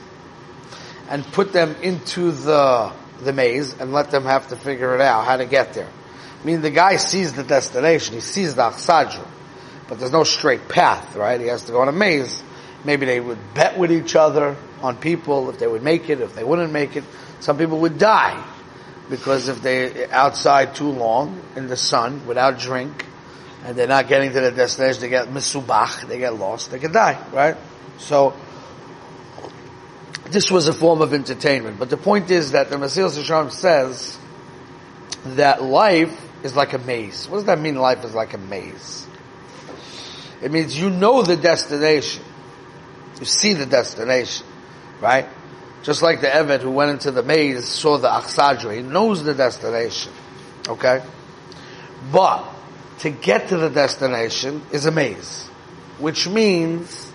and 1.08 1.24
put 1.24 1.52
them 1.52 1.74
into 1.82 2.30
the 2.30 2.92
the 3.20 3.32
maze 3.32 3.74
and 3.78 3.92
let 3.92 4.10
them 4.10 4.24
have 4.24 4.48
to 4.48 4.56
figure 4.56 4.94
it 4.94 5.00
out 5.00 5.24
how 5.24 5.36
to 5.36 5.46
get 5.46 5.74
there. 5.74 5.88
I 6.40 6.46
mean, 6.46 6.60
the 6.60 6.70
guy 6.70 6.96
sees 6.96 7.32
the 7.32 7.42
destination, 7.42 8.14
he 8.14 8.20
sees 8.20 8.54
the 8.54 8.62
Achsadra, 8.62 9.26
but 9.88 9.98
there's 9.98 10.12
no 10.12 10.24
straight 10.24 10.68
path, 10.68 11.16
right? 11.16 11.40
He 11.40 11.48
has 11.48 11.64
to 11.64 11.72
go 11.72 11.82
in 11.82 11.88
a 11.88 11.92
maze. 11.92 12.42
Maybe 12.84 13.06
they 13.06 13.18
would 13.18 13.54
bet 13.54 13.76
with 13.76 13.90
each 13.90 14.14
other 14.14 14.56
on 14.82 14.96
people 14.96 15.50
if 15.50 15.58
they 15.58 15.66
would 15.66 15.82
make 15.82 16.10
it, 16.10 16.20
if 16.20 16.34
they 16.34 16.44
wouldn't 16.44 16.72
make 16.72 16.96
it. 16.96 17.04
Some 17.40 17.58
people 17.58 17.80
would 17.80 17.98
die 17.98 18.42
because 19.10 19.48
if 19.48 19.62
they 19.62 20.08
outside 20.10 20.74
too 20.74 20.90
long 20.90 21.40
in 21.56 21.66
the 21.66 21.76
sun 21.76 22.26
without 22.26 22.58
drink 22.58 23.04
and 23.64 23.76
they're 23.76 23.88
not 23.88 24.06
getting 24.06 24.32
to 24.32 24.40
the 24.40 24.52
destination, 24.52 25.00
they 25.00 25.08
get 25.08 25.28
misubach, 25.28 26.06
they 26.06 26.18
get 26.18 26.34
lost, 26.34 26.70
they 26.70 26.78
could 26.78 26.92
die, 26.92 27.18
right? 27.32 27.56
So 27.98 28.34
this 30.30 30.50
was 30.50 30.68
a 30.68 30.72
form 30.72 31.00
of 31.00 31.12
entertainment. 31.12 31.78
But 31.78 31.90
the 31.90 31.96
point 31.96 32.30
is 32.30 32.52
that 32.52 32.70
the 32.70 32.76
Mesilas 32.76 33.18
Yesharim 33.18 33.50
says 33.50 34.18
that 35.24 35.62
life 35.62 36.18
is 36.42 36.54
like 36.54 36.72
a 36.72 36.78
maze. 36.78 37.28
What 37.28 37.38
does 37.38 37.46
that 37.46 37.60
mean 37.60 37.76
life 37.76 38.04
is 38.04 38.14
like 38.14 38.34
a 38.34 38.38
maze? 38.38 39.06
It 40.42 40.52
means 40.52 40.78
you 40.78 40.90
know 40.90 41.22
the 41.22 41.36
destination. 41.36 42.22
You 43.18 43.26
see 43.26 43.54
the 43.54 43.66
destination, 43.66 44.46
right? 45.00 45.26
Just 45.82 46.02
like 46.02 46.20
the 46.20 46.28
eved 46.28 46.60
who 46.60 46.70
went 46.70 46.92
into 46.92 47.10
the 47.10 47.22
maze 47.22 47.66
saw 47.66 47.98
the 47.98 48.08
Achsadra. 48.08 48.76
He 48.76 48.82
knows 48.82 49.24
the 49.24 49.34
destination. 49.34 50.12
Okay? 50.68 51.02
But 52.12 52.44
to 53.00 53.10
get 53.10 53.48
to 53.48 53.56
the 53.56 53.70
destination 53.70 54.62
is 54.72 54.86
a 54.86 54.90
maze. 54.90 55.46
Which 55.98 56.28
means 56.28 57.12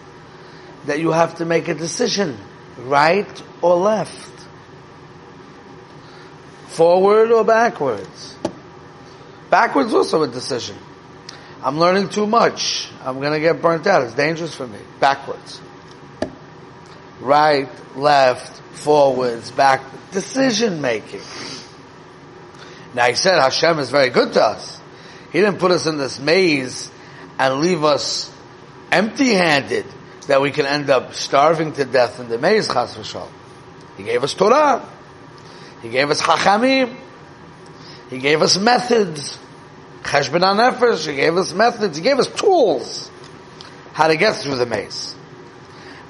that 0.86 1.00
you 1.00 1.12
have 1.12 1.36
to 1.36 1.46
make 1.46 1.68
a 1.70 1.74
decision. 1.74 2.38
Right 2.78 3.44
or 3.62 3.76
left. 3.76 4.32
Forward 6.68 7.32
or 7.32 7.44
backwards. 7.44 8.36
Backwards 9.50 9.94
also 9.94 10.24
a 10.24 10.28
decision. 10.28 10.76
I'm 11.62 11.80
learning 11.80 12.10
too 12.10 12.26
much. 12.26 12.90
I'm 13.04 13.22
gonna 13.22 13.40
get 13.40 13.62
burnt 13.62 13.86
out. 13.86 14.04
It's 14.04 14.16
dangerous 14.16 14.56
for 14.56 14.68
me. 14.68 14.80
Backwards. 15.00 15.62
Right, 17.22 17.70
left, 17.96 18.60
forwards, 18.76 19.52
back. 19.52 19.82
Decision 20.12 20.82
making. 20.82 21.22
Now 22.94 23.06
he 23.06 23.16
said 23.16 23.40
Hashem 23.40 23.80
is 23.80 23.90
very 23.90 24.10
good 24.10 24.34
to 24.34 24.44
us. 24.44 24.80
He 25.32 25.40
didn't 25.40 25.60
put 25.60 25.72
us 25.72 25.86
in 25.88 25.98
this 25.98 26.20
maze 26.20 26.92
and 27.40 27.62
leave 27.62 27.84
us 27.84 28.32
empty-handed 28.92 29.86
that 30.26 30.42
we 30.42 30.52
can 30.52 30.66
end 30.66 30.90
up 30.90 31.14
starving 31.14 31.74
to 31.74 31.86
death 31.86 32.20
in 32.20 32.30
the 32.30 32.38
maze, 32.38 32.68
chas 32.68 32.96
v'shal. 32.96 33.28
He 33.98 34.04
gave 34.04 34.24
us 34.24 34.34
Torah. 34.34 34.88
He 35.82 35.90
gave 35.90 36.10
us 36.10 36.22
Chachamim. 36.22 36.96
He 38.10 38.20
gave 38.20 38.42
us 38.42 38.58
methods. 38.58 39.38
Cheshbon 40.04 40.42
nefesh. 40.42 41.08
He 41.08 41.16
gave 41.16 41.38
us 41.38 41.54
methods. 41.54 41.98
He 41.98 42.04
gave 42.04 42.20
us 42.20 42.28
tools 42.28 43.12
how 43.94 44.08
to 44.08 44.16
get 44.16 44.36
through 44.36 44.56
the 44.56 44.66
maze. 44.66 45.16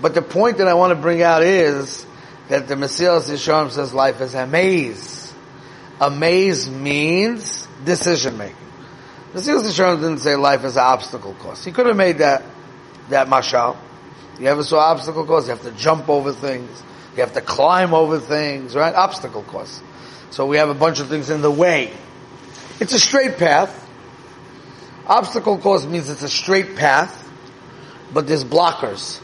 But 0.02 0.14
the 0.14 0.22
point 0.22 0.58
that 0.58 0.68
I 0.68 0.74
want 0.74 0.92
to 0.92 0.96
bring 0.96 1.22
out 1.22 1.44
is 1.44 2.06
that 2.50 2.68
the 2.68 2.76
Mesilas 2.76 3.30
Yesharim 3.30 3.72
says 3.72 3.94
life 3.94 4.22
is 4.22 4.34
a 4.36 4.46
maze. 4.46 5.34
A 6.00 6.10
maze 6.10 6.70
means 6.70 7.68
decision 7.86 8.38
making. 8.38 8.56
Mesilas 9.34 9.64
Yesharim 9.64 9.98
didn't 9.98 10.20
say 10.20 10.36
life 10.36 10.64
is 10.64 10.76
an 10.76 10.84
obstacle 10.84 11.34
course. 11.36 11.64
He 11.64 11.72
could 11.72 11.86
have 11.86 11.98
made 11.98 12.20
that, 12.20 12.44
that 13.10 13.28
mashal. 13.28 13.78
You 14.40 14.48
ever 14.48 14.64
saw 14.64 14.80
obstacle 14.80 15.26
course? 15.26 15.46
You 15.46 15.52
have 15.52 15.64
to 15.64 15.72
jump 15.72 16.10
over 16.10 16.34
things. 16.34 16.84
You 17.16 17.22
have 17.22 17.34
to 17.34 17.42
climb 17.42 17.94
over 17.94 18.20
things, 18.20 18.76
right? 18.76 18.94
Obstacle 18.94 19.44
course. 19.44 19.82
So 20.32 20.48
we 20.48 20.58
have 20.58 20.70
a 20.70 20.74
bunch 20.74 21.00
of 21.00 21.10
things 21.10 21.30
in 21.30 21.42
the 21.42 21.52
way. 21.52 21.94
It's 22.80 22.94
a 22.94 23.00
straight 23.00 23.38
path. 23.38 23.80
Obstacle 25.06 25.58
course 25.58 25.86
means 25.86 26.10
it's 26.10 26.24
a 26.24 26.30
straight 26.30 26.76
path, 26.76 27.20
but 28.12 28.26
there's 28.26 28.44
blockers, 28.44 29.20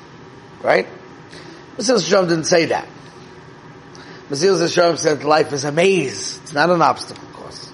right? 0.62 0.88
Mesilas 1.78 2.08
Yesharim 2.08 2.28
didn't 2.28 2.44
say 2.44 2.66
that. 2.66 2.88
Mesilas 4.30 4.62
Yesharim 4.62 4.98
said 4.98 5.24
life 5.24 5.54
is 5.54 5.64
a 5.64 5.72
maze. 5.72 6.38
It's 6.44 6.54
not 6.54 6.70
an 6.70 6.82
obstacle 6.82 7.28
course. 7.30 7.72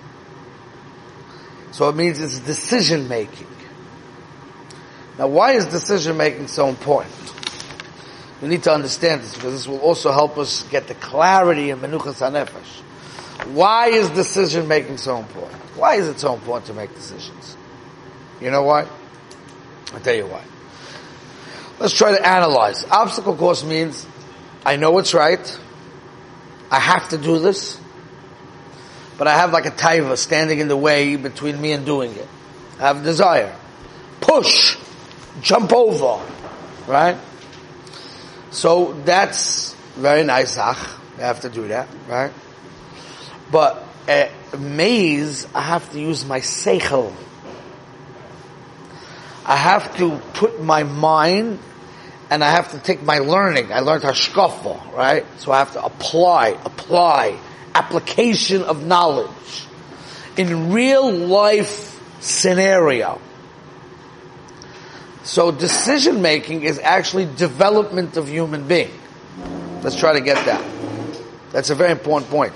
So 1.72 1.90
it 1.90 1.96
means 1.96 2.22
it's 2.22 2.40
decision 2.40 3.10
making. 3.10 3.48
Now 5.18 5.28
why 5.28 5.54
is 5.54 5.66
decision 5.66 6.18
making 6.18 6.48
so 6.48 6.68
important? 6.68 7.14
We 8.42 8.50
need 8.50 8.64
to 8.64 8.74
understand 8.74 9.22
this 9.22 9.34
because 9.34 9.54
this 9.54 9.68
will 9.68 9.80
also 9.80 10.12
help 10.12 10.38
us 10.38 10.64
get 10.64 10.88
the 10.88 10.96
clarity 10.96 11.70
in 11.70 11.80
Menuchas 11.80 12.20
HaNefesh. 12.20 13.54
Why 13.54 13.88
is 13.88 14.10
decision 14.10 14.68
making 14.68 14.98
so 14.98 15.18
important? 15.18 15.62
Why 15.76 15.96
is 15.96 16.08
it 16.08 16.20
so 16.20 16.34
important 16.34 16.68
to 16.68 16.74
make 16.74 16.94
decisions? 16.94 17.56
You 18.42 18.52
know 18.52 18.64
why? 18.64 18.88
I'll 19.94 20.00
tell 20.00 20.16
you 20.16 20.26
why. 20.26 20.44
Let's 21.80 21.96
try 21.96 22.18
to 22.18 22.28
analyze. 22.28 22.86
Obstacle 22.86 23.36
course 23.36 23.64
means 23.64 24.06
I 24.66 24.78
know 24.78 24.92
what's 24.92 25.14
right. 25.14 25.60
I 26.72 26.80
have 26.80 27.10
to 27.10 27.18
do 27.18 27.40
this. 27.40 27.80
But 29.18 29.28
I 29.28 29.34
have 29.36 29.54
like 29.54 29.66
a 29.66 29.72
taiva 29.72 30.18
standing 30.18 30.60
in 30.60 30.68
the 30.68 30.78
way 30.78 31.16
between 31.16 31.60
me 31.60 31.72
and 31.72 31.86
doing 31.86 32.12
it. 32.12 32.28
I 32.80 32.84
have 32.84 33.04
desire. 33.04 33.56
Push. 34.20 34.78
Jump 35.42 35.74
over. 35.74 36.24
Right? 36.88 37.18
So 38.52 38.94
that's 39.06 39.74
very 39.96 40.24
nice. 40.24 40.58
Ach, 40.58 40.78
I 41.18 41.22
have 41.22 41.42
to 41.42 41.50
do 41.50 41.68
that. 41.70 41.88
Right? 42.08 42.32
But 43.52 43.84
a 44.08 44.30
maze, 44.58 45.48
I 45.54 45.62
have 45.62 45.92
to 45.92 46.00
use 46.00 46.26
my 46.26 46.40
seichel. 46.40 47.14
I 49.46 49.56
have 49.56 49.96
to 49.98 50.18
put 50.34 50.62
my 50.62 50.84
mind 50.84 51.60
and 52.30 52.44
I 52.44 52.50
have 52.50 52.72
to 52.72 52.80
take 52.80 53.04
my 53.04 53.20
learning. 53.20 53.72
I 53.72 53.82
learned 53.82 54.04
hashkafa, 54.04 54.94
right? 54.94 55.26
So 55.38 55.52
I 55.52 55.60
have 55.60 55.74
to 55.74 55.84
apply, 55.84 56.58
apply, 56.66 57.38
application 57.76 58.64
of 58.64 58.86
knowledge 58.86 59.68
in 60.38 60.72
real 60.72 61.12
life 61.12 62.02
scenario. 62.22 63.22
So 65.26 65.52
decision 65.52 66.22
making 66.22 66.64
is 66.64 66.78
actually 66.78 67.26
development 67.26 68.16
of 68.16 68.30
human 68.30 68.68
being. 68.68 68.92
Let's 69.82 69.96
try 69.96 70.14
to 70.14 70.22
get 70.22 70.46
that. 70.46 70.64
That's 71.52 71.72
a 71.72 71.76
very 71.76 71.92
important 71.92 72.30
point. 72.30 72.54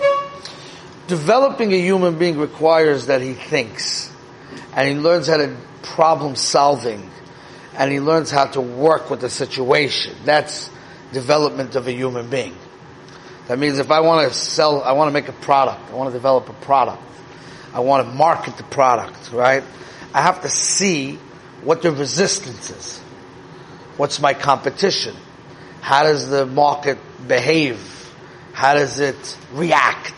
Developing 1.08 1.74
a 1.74 1.82
human 1.82 2.20
being 2.20 2.38
requires 2.38 3.08
that 3.08 3.22
he 3.22 3.34
thinks 3.34 4.14
and 4.76 4.88
he 4.88 4.94
learns 4.94 5.26
how 5.26 5.38
to 5.38 5.58
problem 5.82 6.36
solving 6.36 7.10
and 7.76 7.92
he 7.92 8.00
learns 8.00 8.30
how 8.30 8.46
to 8.46 8.62
work 8.62 9.10
with 9.10 9.22
the 9.22 9.32
situation. 9.32 10.16
That's 10.24 10.70
development 11.12 11.76
of 11.76 11.88
a 11.88 11.92
human 11.92 12.30
being. 12.30 12.56
That 13.48 13.58
means 13.58 13.80
if 13.80 13.90
I 13.90 14.02
want 14.02 14.28
to 14.28 14.38
sell, 14.38 14.84
I 14.84 14.92
want 14.92 15.08
to 15.08 15.14
make 15.14 15.28
a 15.28 15.34
product, 15.34 15.90
I 15.90 15.96
want 15.96 16.10
to 16.10 16.14
develop 16.14 16.50
a 16.50 16.54
product, 16.54 17.02
I 17.74 17.80
want 17.80 18.08
to 18.08 18.14
market 18.14 18.58
the 18.58 18.64
product, 18.64 19.32
right? 19.32 19.64
I 20.14 20.22
have 20.22 20.42
to 20.42 20.50
see 20.50 21.18
what 21.64 21.82
the 21.82 21.92
resistance 21.92 22.70
is. 22.70 23.00
What's 23.98 24.20
my 24.20 24.34
competition? 24.34 25.16
How 25.82 26.04
does 26.04 26.30
the 26.30 26.46
market 26.46 26.98
behave? 27.28 27.80
How 28.54 28.74
does 28.74 29.00
it 29.00 29.38
react 29.54 30.14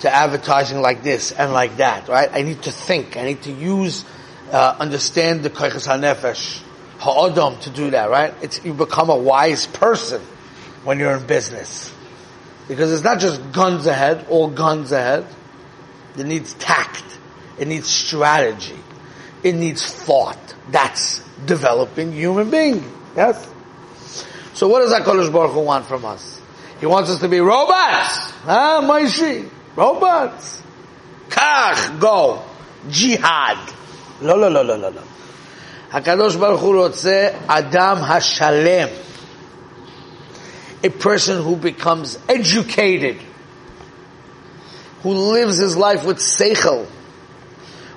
to 0.00 0.14
advertising 0.14 0.80
like 0.80 1.02
this 1.02 1.32
and 1.32 1.52
like 1.52 1.78
that, 1.78 2.08
right? 2.08 2.28
I 2.32 2.42
need 2.42 2.62
to 2.62 2.72
think. 2.72 3.16
I 3.16 3.24
need 3.24 3.42
to 3.42 3.52
use, 3.52 4.04
uh, 4.50 4.76
understand 4.78 5.42
the 5.42 5.50
koiches 5.50 5.86
hanefesh, 5.86 6.60
ha'odom 6.98 7.58
to 7.60 7.70
do 7.70 7.90
that, 7.90 8.10
right? 8.10 8.34
It's, 8.42 8.64
you 8.64 8.74
become 8.74 9.10
a 9.10 9.16
wise 9.16 9.66
person 9.66 10.20
when 10.84 10.98
you're 10.98 11.16
in 11.16 11.26
business. 11.26 11.92
Because 12.68 12.92
it's 12.92 13.04
not 13.04 13.20
just 13.20 13.52
guns 13.52 13.86
ahead, 13.86 14.26
all 14.28 14.48
guns 14.48 14.92
ahead. 14.92 15.26
It 16.16 16.26
needs 16.26 16.54
tact. 16.54 17.04
It 17.58 17.68
needs 17.68 17.88
strategy. 17.88 18.78
It 19.43 19.55
needs 19.55 19.85
thought. 19.85 20.55
That's 20.69 21.21
developing 21.45 22.11
human 22.11 22.49
being. 22.49 22.83
Yes? 23.15 23.49
So 24.53 24.67
what 24.67 24.81
does 24.81 24.93
HaKadosh 24.93 25.31
Baruch 25.31 25.51
Hu 25.51 25.61
want 25.61 25.85
from 25.85 26.05
us? 26.05 26.41
He 26.79 26.85
wants 26.85 27.09
us 27.09 27.19
to 27.19 27.27
be 27.27 27.39
robots. 27.39 28.33
Ah, 28.45 28.81
Maishi. 28.83 29.49
Robots. 29.75 30.61
Kach, 31.29 31.99
go. 31.99 32.43
Jihad. 32.89 33.57
לא, 34.21 34.35
לא, 34.35 34.49
לא, 34.49 34.65
לא, 34.65 34.75
לא, 34.77 34.89
לא. 34.91 35.01
הקדוש 35.91 36.35
ברוך 36.35 36.61
הוא 36.61 36.85
רוצה 36.85 37.29
אדם 37.47 37.97
השלם 38.03 38.87
a 40.83 40.89
person 40.89 41.43
who 41.43 41.55
becomes 41.55 42.17
educated, 42.29 43.17
who 45.01 45.09
lives 45.09 45.57
his 45.57 45.75
life 45.75 46.05
with 46.05 46.17
seichel, 46.17 46.87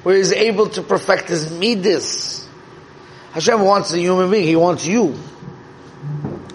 where 0.08 0.16
he's 0.16 0.32
able 0.32 0.70
to 0.70 0.82
perfect 0.82 1.28
his 1.28 1.52
midas. 1.52 2.48
Hashem 3.34 3.60
wants 3.60 3.92
a 3.92 4.00
human 4.00 4.32
being. 4.32 4.48
He 4.48 4.56
wants 4.56 4.88
you. 4.88 5.20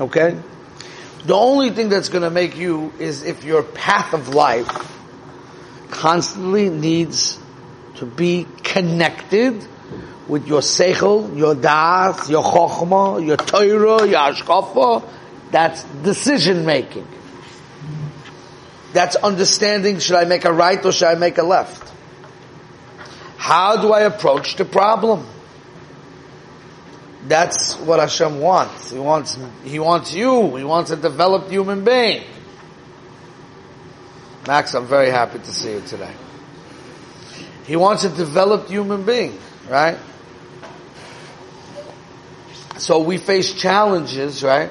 Okay? 0.01 0.41
The 1.27 1.35
only 1.35 1.69
thing 1.69 1.91
that's 1.91 2.09
going 2.09 2.23
to 2.23 2.31
make 2.31 2.57
you 2.57 2.95
is 2.99 3.25
if 3.25 3.45
your 3.45 3.63
path 3.63 4.15
of 4.15 4.31
life 4.31 4.71
constantly 5.91 6.71
needs 6.71 7.39
to 7.97 8.07
be 8.07 8.47
connected 8.63 9.63
with 10.29 10.49
your 10.49 10.63
seichel, 10.63 11.37
your 11.37 11.55
das, 11.55 12.31
your 12.31 12.43
chokhmah, 12.43 13.23
your 13.23 13.37
Torah, 13.37 14.09
your 14.09 14.19
ashkafa, 14.19 15.07
that's 15.51 15.85
decision 16.03 16.65
making. 16.65 17.07
That's 18.95 19.15
understanding, 19.17 19.99
should 19.99 20.17
I 20.17 20.25
make 20.25 20.47
a 20.47 20.53
right 20.55 20.83
or 20.83 20.91
should 20.91 21.09
I 21.09 21.17
make 21.17 21.37
a 21.37 21.43
left? 21.43 21.92
How 23.43 23.83
do 23.83 23.93
I 23.93 24.03
approach 24.03 24.55
the 24.55 24.65
problem? 24.65 25.27
That's 27.27 27.75
what 27.75 27.99
Hashem 27.99 28.39
wants. 28.39 28.93
He 28.93 29.01
wants, 29.01 29.37
He 29.65 29.81
wants 29.81 30.15
you. 30.15 30.55
He 30.55 30.63
wants 30.63 30.93
a 30.93 30.97
developed 30.97 31.51
human 31.51 31.83
being. 31.85 32.23
Max, 34.47 34.75
I'm 34.75 34.87
very 34.87 35.11
happy 35.11 35.41
to 35.41 35.53
see 35.53 35.73
you 35.73 35.81
today. 35.81 36.13
He 37.67 37.75
wants 37.75 38.05
a 38.05 38.11
developed 38.11 38.71
human 38.71 39.03
being, 39.03 39.37
right? 39.69 39.99
So 42.79 43.01
we 43.03 43.19
face 43.19 43.55
challenges, 43.55 44.45
right? 44.45 44.71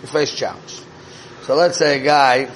We 0.00 0.08
face 0.08 0.34
challenges. 0.34 0.82
So 1.42 1.54
let's 1.54 1.76
say 1.76 2.00
a 2.00 2.02
guy, 2.02 2.48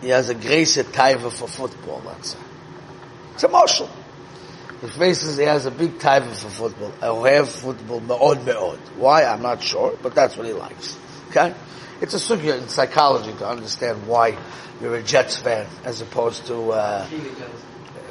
he 0.00 0.10
has 0.10 0.28
a 0.28 0.34
grace 0.34 0.76
taiva 0.76 1.32
for 1.32 1.48
football, 1.48 2.02
let's 2.06 2.34
say. 2.34 2.38
It's 3.34 3.44
emotional. 3.44 3.90
He 4.80 4.88
faces, 4.88 5.38
he 5.38 5.44
has 5.44 5.66
a 5.66 5.70
big 5.70 5.98
taiva 5.98 6.34
for 6.34 6.50
football. 6.50 6.92
I 7.02 7.30
have 7.32 7.48
football, 7.48 8.00
me'od 8.00 8.44
me'od. 8.44 8.78
Why? 8.96 9.24
I'm 9.24 9.42
not 9.42 9.62
sure, 9.62 9.96
but 10.02 10.14
that's 10.14 10.36
what 10.36 10.46
he 10.46 10.52
likes. 10.52 10.98
Okay? 11.30 11.54
It's 12.00 12.14
a 12.14 12.18
sugya 12.18 12.60
in 12.60 12.68
psychology 12.68 13.32
to 13.38 13.48
understand 13.48 14.06
why 14.06 14.36
you're 14.80 14.96
a 14.96 15.02
Jets 15.02 15.38
fan 15.38 15.66
as 15.84 16.02
opposed 16.02 16.46
to, 16.46 16.72
uh, 16.72 17.06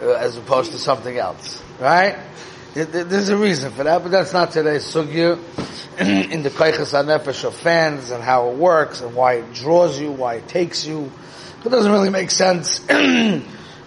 as 0.01 0.37
opposed 0.37 0.71
to 0.71 0.79
something 0.79 1.17
else. 1.17 1.61
Right? 1.79 2.17
There's 2.73 3.29
a 3.29 3.37
reason 3.37 3.71
for 3.71 3.83
that, 3.83 4.01
but 4.01 4.11
that's 4.11 4.33
not 4.33 4.51
today's 4.51 4.83
sugya. 4.91 5.39
in 5.99 6.43
the 6.43 6.49
Koiches 6.49 6.91
HaNefesh 6.91 7.45
of 7.45 7.55
fans 7.55 8.11
and 8.11 8.21
how 8.21 8.49
it 8.49 8.57
works 8.57 8.99
and 8.99 9.15
why 9.15 9.35
it 9.35 9.53
draws 9.53 9.97
you, 9.97 10.11
why 10.11 10.35
it 10.35 10.47
takes 10.49 10.85
you. 10.85 11.09
It 11.63 11.69
doesn't 11.69 11.89
really 11.89 12.09
make 12.09 12.31
sense 12.31 12.85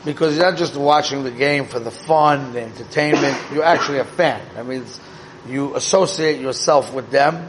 because 0.05 0.37
you're 0.37 0.51
not 0.51 0.59
just 0.59 0.77
watching 0.77 1.25
the 1.25 1.31
game 1.31 1.67
for 1.67 1.79
the 1.79 1.91
fun, 1.91 2.53
the 2.53 2.63
entertainment. 2.63 3.37
You're 3.53 3.65
actually 3.65 3.99
a 3.99 4.05
fan. 4.05 4.41
That 4.55 4.67
means 4.67 5.01
you 5.47 5.75
associate 5.77 6.41
yourself 6.41 6.93
with 6.93 7.11
them 7.11 7.49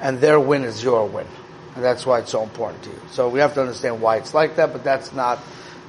and 0.00 0.20
their 0.20 0.38
win 0.38 0.64
is 0.64 0.82
your 0.82 1.06
win. 1.06 1.26
And 1.74 1.84
that's 1.84 2.06
why 2.06 2.20
it's 2.20 2.30
so 2.30 2.42
important 2.42 2.82
to 2.84 2.90
you. 2.90 3.00
So 3.10 3.28
we 3.28 3.40
have 3.40 3.54
to 3.54 3.60
understand 3.60 4.00
why 4.00 4.16
it's 4.16 4.34
like 4.34 4.56
that, 4.56 4.72
but 4.72 4.84
that's 4.84 5.12
not 5.12 5.38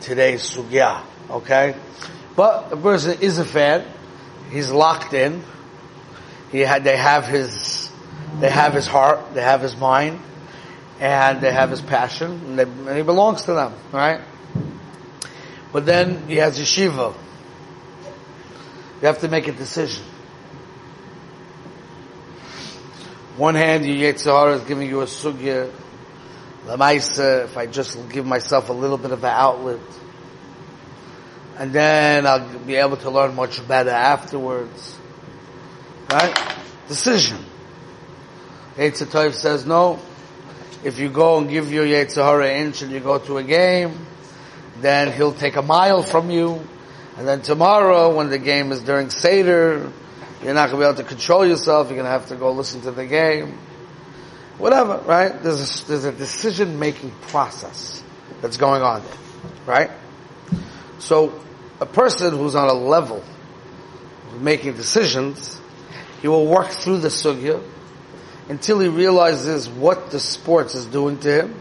today's 0.02 0.42
sugya. 0.44 1.04
Okay? 1.30 1.76
But 2.36 2.72
a 2.72 2.78
person 2.78 3.22
is 3.22 3.40
a 3.40 3.46
fan. 3.46 3.86
He's 4.52 4.72
locked 4.72 5.14
in. 5.14 5.44
He 6.52 6.60
had, 6.60 6.84
they 6.84 6.96
have 6.96 7.26
his 7.26 7.88
they 8.40 8.50
have 8.50 8.74
his 8.74 8.86
heart, 8.86 9.34
they 9.34 9.42
have 9.42 9.62
his 9.62 9.76
mind, 9.76 10.20
and 11.00 11.42
they 11.42 11.52
have 11.52 11.72
his 11.72 11.82
passion, 11.82 12.32
and, 12.32 12.60
they, 12.60 12.64
and 12.64 12.98
he 12.98 13.02
belongs 13.02 13.44
to 13.44 13.54
them, 13.54 13.74
right? 13.92 14.22
But 15.72 15.86
then 15.86 16.28
he 16.28 16.38
has 16.38 16.60
yeshiva. 16.60 17.14
You 19.02 19.08
have 19.08 19.20
to 19.20 19.28
make 19.28 19.48
a 19.48 19.52
decision. 19.52 20.04
One 23.38 23.54
hand, 23.54 23.86
your 23.86 24.12
Yetzer 24.12 24.36
Hara 24.36 24.56
is 24.56 24.64
giving 24.64 24.90
you 24.90 25.02
a 25.02 25.06
sugya. 25.06 25.72
Lamaisa, 26.66 27.46
if 27.46 27.56
I 27.56 27.68
just 27.68 28.10
give 28.10 28.26
myself 28.26 28.70
a 28.70 28.74
little 28.74 28.98
bit 28.98 29.12
of 29.12 29.24
an 29.24 29.30
outlet, 29.30 29.80
and 31.58 31.72
then 31.72 32.26
I'll 32.26 32.58
be 32.60 32.76
able 32.76 32.98
to 32.98 33.12
learn 33.12 33.36
much 33.36 33.66
better 33.68 33.92
afterwards. 33.92 34.98
Right? 36.12 36.36
Decision. 36.88 37.38
Yitzhak 38.76 39.34
says 39.34 39.66
no. 39.68 40.00
If 40.84 40.98
you 40.98 41.10
go 41.10 41.38
and 41.38 41.50
give 41.50 41.72
your 41.72 41.86
Yetzer 41.86 42.24
Hara 42.24 42.48
an 42.48 42.68
inch 42.68 42.82
and 42.82 42.92
you 42.92 43.00
go 43.00 43.20
to 43.20 43.38
a 43.38 43.44
game, 43.44 44.08
then 44.82 45.12
he'll 45.12 45.34
take 45.34 45.56
a 45.56 45.62
mile 45.62 46.04
from 46.04 46.30
you. 46.30 46.62
And 47.18 47.28
then 47.28 47.42
tomorrow, 47.42 48.16
when 48.16 48.30
the 48.30 48.38
game 48.38 48.72
is 48.72 48.84
during 48.84 49.10
Seder, 49.10 49.92
you're 50.44 50.54
not 50.54 50.70
going 50.70 50.72
to 50.72 50.78
be 50.78 50.84
able 50.84 50.96
to 50.98 51.04
control 51.04 51.46
yourself. 51.46 51.88
You're 51.88 51.96
going 51.96 52.06
to 52.06 52.12
have 52.12 52.28
to 52.28 52.36
go 52.36 52.52
listen 52.52 52.82
to 52.82 52.92
the 52.92 53.06
game. 53.06 53.58
Whatever, 54.58 54.98
right? 55.06 55.42
There's 55.42 55.84
a, 55.84 55.88
there's 55.88 56.06
a 56.06 56.12
decision 56.12 56.80
making 56.80 57.12
process 57.28 58.04
that's 58.42 58.58
going 58.58 58.82
on 58.82 59.02
there, 59.02 59.18
right? 59.66 59.92
So, 61.00 61.40
a 61.80 61.86
person 61.86 62.36
who's 62.36 62.56
on 62.56 62.68
a 62.68 62.74
level 62.74 63.24
of 64.32 64.42
making 64.42 64.74
decisions, 64.74 65.60
he 66.22 66.28
will 66.28 66.48
work 66.48 66.70
through 66.70 67.00
the 67.00 67.10
sugya, 67.10 67.64
until 68.50 68.80
he 68.80 68.88
realizes 68.88 69.70
what 69.70 70.12
the 70.12 70.20
sports 70.20 70.74
is 70.74 70.86
doing 70.86 71.20
to 71.20 71.44
him, 71.44 71.56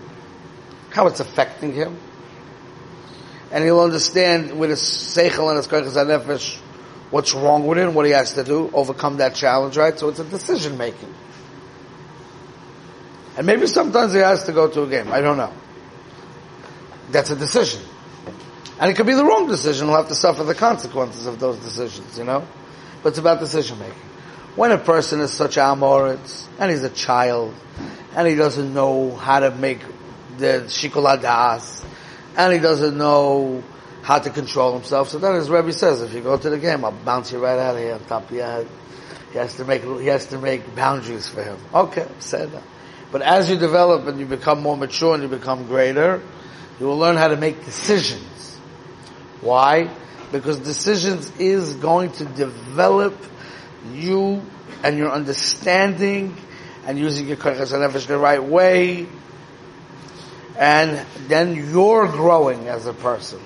how 0.90 1.06
it's 1.06 1.20
affecting 1.20 1.74
him, 1.74 1.98
and 3.50 3.64
he'll 3.64 3.80
understand 3.80 4.58
with 4.58 4.70
his 4.70 4.80
seichel 4.80 5.48
and 5.48 5.56
his 5.56 5.68
koiches 5.68 5.94
nefesh 5.94 6.58
what's 7.10 7.34
wrong 7.34 7.66
with 7.66 7.78
it, 7.78 7.92
what 7.92 8.06
he 8.06 8.12
has 8.12 8.34
to 8.34 8.44
do, 8.44 8.70
overcome 8.72 9.18
that 9.18 9.34
challenge, 9.34 9.76
right? 9.76 9.98
So 9.98 10.08
it's 10.08 10.18
a 10.18 10.24
decision 10.24 10.76
making. 10.76 11.14
And 13.36 13.46
maybe 13.46 13.66
sometimes 13.66 14.12
he 14.12 14.20
has 14.20 14.44
to 14.44 14.52
go 14.52 14.68
to 14.68 14.82
a 14.82 14.88
game. 14.88 15.12
I 15.12 15.20
don't 15.20 15.36
know. 15.36 15.52
That's 17.10 17.30
a 17.30 17.36
decision. 17.36 17.82
And 18.80 18.90
it 18.90 18.94
could 18.94 19.06
be 19.06 19.14
the 19.14 19.24
wrong 19.24 19.46
decision. 19.46 19.86
He'll 19.86 19.96
have 19.96 20.08
to 20.08 20.14
suffer 20.14 20.42
the 20.42 20.54
consequences 20.54 21.26
of 21.26 21.38
those 21.38 21.58
decisions, 21.58 22.18
you 22.18 22.24
know? 22.24 22.46
But 23.02 23.10
it's 23.10 23.18
about 23.18 23.40
decision 23.40 23.78
making. 23.78 23.94
When 24.56 24.72
a 24.72 24.78
person 24.78 25.20
is 25.20 25.32
such 25.32 25.56
amoritz, 25.56 26.46
and 26.58 26.70
he's 26.70 26.82
a 26.82 26.90
child, 26.90 27.54
and 28.14 28.26
he 28.26 28.34
doesn't 28.34 28.72
know 28.72 29.14
how 29.14 29.40
to 29.40 29.50
make 29.50 29.80
the 30.38 30.64
shikoladas, 30.66 31.84
and 32.36 32.52
he 32.52 32.58
doesn't 32.58 32.96
know 32.96 33.62
how 34.02 34.18
to 34.18 34.30
control 34.30 34.74
himself, 34.74 35.08
so 35.08 35.18
then 35.18 35.34
his 35.34 35.50
Rebbe 35.50 35.72
says, 35.72 36.00
if 36.02 36.14
you 36.14 36.20
go 36.20 36.36
to 36.36 36.50
the 36.50 36.58
game, 36.58 36.84
I'll 36.84 36.92
bounce 36.92 37.32
you 37.32 37.42
right 37.42 37.58
out 37.58 37.74
of 37.74 37.80
here 37.80 37.94
on 37.94 38.04
top 38.04 38.30
of 38.30 38.36
your 38.36 38.46
head. 38.46 38.68
He 39.32 39.38
has 39.38 39.56
to 39.56 39.64
make, 39.64 39.82
he 39.82 40.06
has 40.06 40.26
to 40.26 40.38
make 40.38 40.76
boundaries 40.76 41.28
for 41.28 41.42
him. 41.42 41.58
Okay, 41.74 42.06
say 42.20 42.46
that. 42.46 42.62
But 43.10 43.22
as 43.22 43.50
you 43.50 43.56
develop 43.56 44.06
and 44.06 44.20
you 44.20 44.26
become 44.26 44.62
more 44.62 44.76
mature 44.76 45.14
and 45.14 45.22
you 45.22 45.28
become 45.28 45.66
greater, 45.66 46.22
you 46.78 46.86
will 46.86 46.98
learn 46.98 47.16
how 47.16 47.28
to 47.28 47.36
make 47.36 47.64
decisions. 47.64 48.56
Why? 49.40 49.90
Because 50.32 50.58
decisions 50.58 51.32
is 51.38 51.74
going 51.74 52.12
to 52.12 52.24
develop 52.24 53.16
you 53.92 54.42
and 54.82 54.98
your 54.98 55.10
understanding 55.10 56.36
and 56.86 56.98
using 56.98 57.26
your 57.26 57.36
kodesh 57.36 58.06
the 58.06 58.18
right 58.18 58.42
way. 58.42 59.06
And 60.58 61.04
then 61.28 61.54
you're 61.54 62.06
growing 62.08 62.68
as 62.68 62.86
a 62.86 62.94
person. 62.94 63.40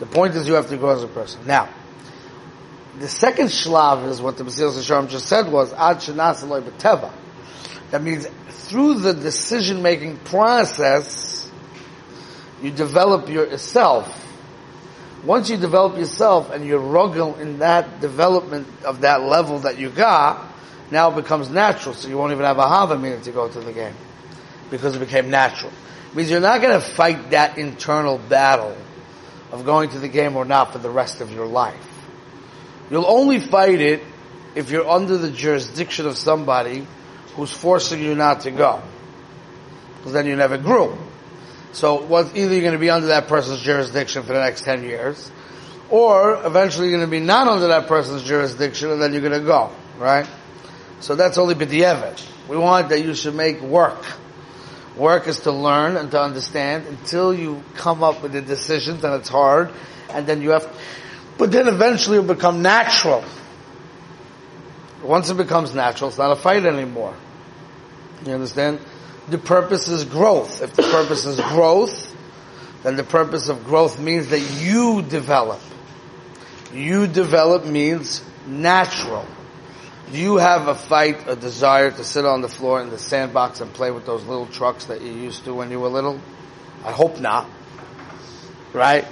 The 0.00 0.06
point 0.06 0.34
is 0.34 0.48
you 0.48 0.54
have 0.54 0.68
to 0.68 0.76
grow 0.76 0.90
as 0.90 1.02
a 1.02 1.08
person. 1.08 1.46
Now, 1.46 1.68
the 2.98 3.08
second 3.08 3.46
shlav 3.46 4.08
is 4.08 4.20
what 4.20 4.36
the 4.36 4.44
Mesilas 4.44 4.72
Yesharim 4.72 5.08
just 5.08 5.26
said 5.26 5.50
was 5.50 5.72
ad 5.72 5.98
shenas 5.98 6.42
b'teva. 6.42 7.12
That 7.90 8.02
means 8.02 8.26
through 8.48 9.00
the 9.00 9.14
decision 9.14 9.82
making 9.82 10.18
process, 10.18 11.50
you 12.62 12.70
develop 12.70 13.28
yourself. 13.28 14.18
Once 15.24 15.50
you 15.50 15.56
develop 15.56 15.96
yourself 15.96 16.50
and 16.50 16.66
you're 16.66 16.80
ruggle 16.80 17.38
in 17.38 17.60
that 17.60 18.00
development 18.00 18.66
of 18.84 19.02
that 19.02 19.22
level 19.22 19.60
that 19.60 19.78
you 19.78 19.88
got, 19.88 20.52
now 20.90 21.10
it 21.10 21.16
becomes 21.16 21.48
natural. 21.48 21.94
So 21.94 22.08
you 22.08 22.18
won't 22.18 22.32
even 22.32 22.44
have 22.44 22.58
a 22.58 22.66
hava 22.66 22.94
amina 22.94 23.20
to 23.20 23.30
go 23.30 23.48
to 23.48 23.60
the 23.60 23.72
game 23.72 23.94
because 24.70 24.96
it 24.96 24.98
became 24.98 25.30
natural. 25.30 25.72
Means 26.14 26.30
you're 26.30 26.40
not 26.40 26.60
going 26.60 26.78
to 26.78 26.86
fight 26.86 27.30
that 27.30 27.56
internal 27.56 28.18
battle 28.18 28.76
of 29.50 29.64
going 29.64 29.90
to 29.90 29.98
the 29.98 30.08
game 30.08 30.36
or 30.36 30.44
not 30.44 30.72
for 30.72 30.78
the 30.78 30.90
rest 30.90 31.20
of 31.20 31.32
your 31.32 31.46
life. 31.46 31.88
You'll 32.90 33.06
only 33.06 33.38
fight 33.38 33.80
it 33.80 34.02
if 34.54 34.70
you're 34.70 34.88
under 34.88 35.16
the 35.16 35.30
jurisdiction 35.30 36.06
of 36.06 36.18
somebody 36.18 36.86
who's 37.34 37.52
forcing 37.52 38.02
you 38.02 38.14
not 38.14 38.42
to 38.42 38.50
go. 38.50 38.82
Because 39.96 40.12
then 40.12 40.26
you 40.26 40.36
never 40.36 40.58
grew. 40.58 40.98
So 41.72 42.02
what, 42.02 42.36
either 42.36 42.52
you're 42.52 42.60
going 42.60 42.74
to 42.74 42.78
be 42.78 42.90
under 42.90 43.08
that 43.08 43.28
person's 43.28 43.62
jurisdiction 43.62 44.22
for 44.24 44.34
the 44.34 44.40
next 44.40 44.64
10 44.64 44.82
years, 44.82 45.30
or 45.88 46.44
eventually 46.44 46.88
you're 46.88 46.98
going 46.98 47.08
to 47.08 47.10
be 47.10 47.24
not 47.24 47.48
under 47.48 47.68
that 47.68 47.86
person's 47.86 48.22
jurisdiction 48.22 48.90
and 48.90 49.00
then 49.00 49.12
you're 49.12 49.22
going 49.22 49.32
to 49.32 49.46
go, 49.46 49.70
right? 49.98 50.28
So 51.00 51.14
that's 51.14 51.38
only 51.38 51.54
b'di'evet. 51.54 52.22
We 52.48 52.56
want 52.58 52.90
that 52.90 53.02
you 53.02 53.14
should 53.14 53.34
make 53.34 53.62
work. 53.62 54.04
Work 54.96 55.26
is 55.26 55.40
to 55.40 55.52
learn 55.52 55.96
and 55.96 56.10
to 56.10 56.20
understand 56.20 56.86
until 56.86 57.32
you 57.32 57.62
come 57.74 58.02
up 58.02 58.22
with 58.22 58.32
the 58.32 58.42
decisions 58.42 59.02
and 59.04 59.14
it's 59.14 59.28
hard 59.28 59.70
and 60.10 60.26
then 60.26 60.42
you 60.42 60.50
have, 60.50 60.68
but 61.38 61.50
then 61.50 61.66
eventually 61.66 62.18
it'll 62.18 62.34
become 62.34 62.60
natural. 62.62 63.24
Once 65.02 65.30
it 65.30 65.36
becomes 65.36 65.74
natural, 65.74 66.08
it's 66.08 66.18
not 66.18 66.30
a 66.30 66.36
fight 66.36 66.64
anymore. 66.66 67.16
You 68.26 68.34
understand? 68.34 68.80
The 69.28 69.38
purpose 69.38 69.88
is 69.88 70.04
growth. 70.04 70.62
If 70.62 70.74
the 70.74 70.82
purpose 70.82 71.24
is 71.24 71.40
growth, 71.40 72.14
then 72.82 72.96
the 72.96 73.04
purpose 73.04 73.48
of 73.48 73.64
growth 73.64 73.98
means 73.98 74.28
that 74.28 74.40
you 74.60 75.02
develop. 75.02 75.60
You 76.72 77.06
develop 77.06 77.64
means 77.64 78.22
natural. 78.46 79.26
Do 80.12 80.18
you 80.18 80.36
have 80.36 80.68
a 80.68 80.74
fight, 80.74 81.26
a 81.26 81.34
desire 81.34 81.90
to 81.90 82.04
sit 82.04 82.26
on 82.26 82.42
the 82.42 82.48
floor 82.48 82.82
in 82.82 82.90
the 82.90 82.98
sandbox 82.98 83.62
and 83.62 83.72
play 83.72 83.90
with 83.90 84.04
those 84.04 84.22
little 84.24 84.44
trucks 84.44 84.84
that 84.86 85.00
you 85.00 85.10
used 85.10 85.46
to 85.46 85.54
when 85.54 85.70
you 85.70 85.80
were 85.80 85.88
little? 85.88 86.20
I 86.84 86.92
hope 86.92 87.18
not. 87.18 87.48
Right? 88.74 89.06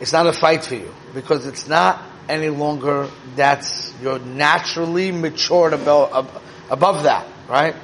It's 0.00 0.12
not 0.12 0.26
a 0.26 0.32
fight 0.32 0.64
for 0.64 0.74
you 0.74 0.92
because 1.14 1.46
it's 1.46 1.68
not 1.68 2.02
any 2.28 2.48
longer 2.48 3.08
that's 3.36 3.94
you're 4.02 4.18
naturally 4.18 5.12
matured 5.12 5.72
above, 5.72 6.42
above 6.68 7.04
that, 7.04 7.28
right? 7.48 7.76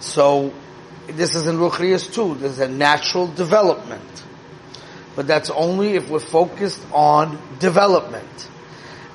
So 0.00 0.52
this 1.06 1.36
is 1.36 1.46
in 1.46 1.58
Ruchniyus 1.58 2.12
too. 2.12 2.34
There's 2.34 2.58
a 2.58 2.68
natural 2.68 3.28
development. 3.28 4.24
But 5.14 5.28
that's 5.28 5.50
only 5.50 5.94
if 5.94 6.10
we're 6.10 6.18
focused 6.18 6.84
on 6.90 7.38
development. 7.60 8.48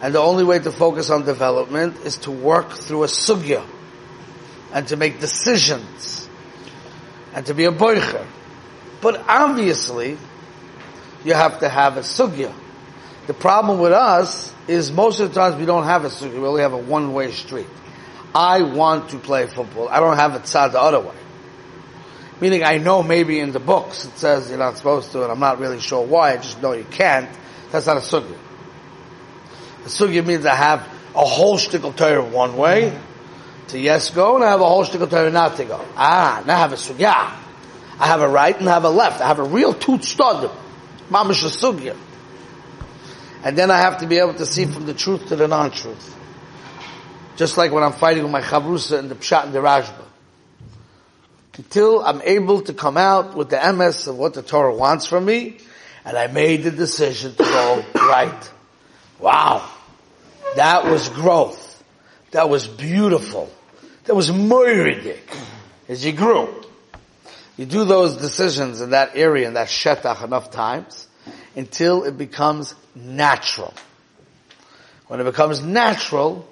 And 0.02 0.16
the 0.16 0.20
only 0.20 0.44
way 0.44 0.60
to 0.60 0.72
focus 0.72 1.10
on 1.10 1.26
development 1.26 1.98
is 2.06 2.18
to 2.20 2.32
work 2.32 2.72
through 2.72 3.04
a 3.04 3.08
sugya 3.08 3.66
and 4.74 4.88
to 4.88 4.96
make 4.96 5.20
decisions 5.20 6.30
and 7.34 7.46
to 7.46 7.54
be 7.54 7.66
a 7.66 7.72
boicher. 7.72 8.26
But 9.02 9.24
obviously, 9.28 10.18
you 11.26 11.34
have 11.34 11.60
to 11.60 11.70
have 11.70 11.98
a 11.98 12.02
sugya. 12.02 12.54
The 13.28 13.34
problem 13.34 13.80
with 13.80 13.92
us 13.92 14.54
is 14.68 14.92
most 14.92 15.20
of 15.20 15.30
the 15.30 15.36
times 15.40 15.58
we 15.58 15.66
don't 15.66 15.84
have 15.84 16.06
a 16.06 16.10
sugya. 16.10 16.34
We 16.34 16.48
only 16.48 16.62
have 16.62 16.74
a 16.74 16.78
one-way 16.78 17.32
street. 17.32 17.68
I 18.34 18.62
want 18.62 19.10
to 19.10 19.18
play 19.18 19.48
football. 19.48 19.90
I 19.90 20.00
don't 20.00 20.16
have 20.16 20.36
it 20.36 20.44
tzad 20.44 20.72
the 20.72 20.82
other 20.82 21.00
way. 21.00 21.16
Meaning 22.40 22.64
I 22.64 22.78
know 22.78 23.04
maybe 23.04 23.40
in 23.40 23.52
the 23.52 23.60
books 23.60 24.06
it 24.06 24.18
says 24.18 24.50
you're 24.50 24.58
not 24.58 24.78
supposed 24.78 25.12
to 25.12 25.24
and 25.24 25.32
I'm 25.32 25.40
not 25.40 25.60
really 25.60 25.80
sure 25.80 26.06
why. 26.06 26.34
I 26.34 26.38
just 26.38 26.62
know 26.62 26.72
you 26.72 26.86
can't. 26.86 27.30
That's 27.72 27.86
not 27.86 27.98
a 27.98 28.02
sugya. 28.02 28.38
A 29.86 29.88
sugya 29.88 30.26
means 30.26 30.46
I 30.46 30.56
have 30.56 30.88
a 31.16 31.26
whole 31.26 31.58
shtick 31.58 31.84
of 31.84 31.96
Torah 31.96 32.24
one 32.24 32.58
way 32.58 32.98
to 33.70 33.80
yes 33.80 34.10
go 34.10 34.36
and 34.36 34.44
I 34.44 34.52
have 34.52 34.62
a 34.62 34.66
whole 34.66 34.84
shtick 34.84 35.02
of 35.02 35.10
Torah 35.10 35.32
not 35.32 35.58
to 35.58 35.66
go. 35.66 35.84
Ah, 35.96 36.44
now 36.46 36.56
I 36.56 36.60
have 36.60 36.74
a 36.74 36.76
sugya. 36.76 37.36
I 38.00 38.08
have 38.08 38.22
a 38.22 38.30
right 38.30 38.58
and 38.58 38.70
I 38.70 38.74
have 38.74 38.86
a 38.86 38.90
left. 38.90 39.22
I 39.22 39.28
have 39.28 39.40
a 39.40 39.44
real 39.44 39.74
tooth 39.74 40.04
stud. 40.04 40.50
Mamash 41.10 41.44
a 41.44 41.50
sugya. 41.50 41.96
And 43.44 43.58
then 43.58 43.72
I 43.72 43.78
have 43.78 44.00
to 44.00 44.08
be 44.08 44.18
able 44.18 44.34
to 44.36 44.46
see 44.46 44.66
from 44.66 44.86
the 44.86 44.94
truth 44.94 45.28
to 45.28 45.36
the 45.36 45.48
non-truth. 45.48 46.16
Just 47.38 47.58
like 47.58 47.72
when 47.72 47.84
I'm 47.84 47.94
fighting 47.94 48.24
with 48.24 48.32
my 48.32 48.42
chavrusa 48.42 49.00
and 49.00 49.10
the 49.10 49.16
pshat 49.16 49.46
and 49.46 49.54
the 49.54 49.60
rashba. 49.60 50.06
Until 51.58 52.02
I'm 52.04 52.22
able 52.22 52.62
to 52.64 52.74
come 52.74 52.96
out 52.96 53.36
with 53.36 53.50
the 53.50 53.74
MS 53.74 54.08
of 54.08 54.18
what 54.18 54.34
the 54.34 54.42
Torah 54.42 54.74
wants 54.74 55.06
from 55.06 55.26
me, 55.26 55.58
and 56.06 56.18
I 56.18 56.28
made 56.28 56.64
the 56.64 56.72
decision 56.72 57.36
to 57.36 57.44
go 57.44 57.86
right. 57.96 58.52
Wow. 59.20 59.70
That 60.56 60.86
was 60.86 61.10
growth. 61.10 61.84
That 62.32 62.50
was 62.50 62.68
beautiful. 62.68 63.52
That 64.06 64.16
was 64.16 64.32
moiridik. 64.32 65.20
As 65.88 66.06
you 66.06 66.14
grew. 66.14 66.48
You 67.58 67.66
do 67.66 67.84
those 67.84 68.18
decisions 68.18 68.80
in 68.80 68.92
that 68.92 69.12
area, 69.16 69.48
in 69.48 69.56
that 69.56 69.68
shetach 69.68 70.24
enough 70.24 70.52
times, 70.52 71.08
until 71.56 72.04
it 72.06 72.18
becomes 72.18 72.74
natural. 72.96 73.74
When 75.08 75.20
it 75.20 75.26
becomes 75.26 75.62
natural, 75.62 76.48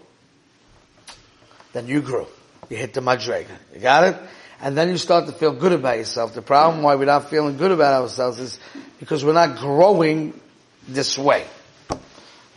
then 1.73 1.87
you 1.87 2.01
grow. 2.01 2.27
You 2.69 2.77
hit 2.77 2.93
the 2.93 3.01
madrega. 3.01 3.55
You 3.73 3.79
got 3.79 4.03
it? 4.03 4.17
And 4.59 4.75
then 4.75 4.89
you 4.89 4.97
start 4.97 5.27
to 5.27 5.31
feel 5.31 5.53
good 5.53 5.71
about 5.71 5.97
yourself. 5.97 6.33
The 6.33 6.41
problem 6.41 6.81
why 6.81 6.95
we're 6.95 7.05
not 7.05 7.29
feeling 7.29 7.57
good 7.57 7.71
about 7.71 8.01
ourselves 8.01 8.39
is 8.39 8.59
because 8.99 9.23
we're 9.23 9.33
not 9.33 9.57
growing 9.57 10.39
this 10.87 11.17
way. 11.17 11.45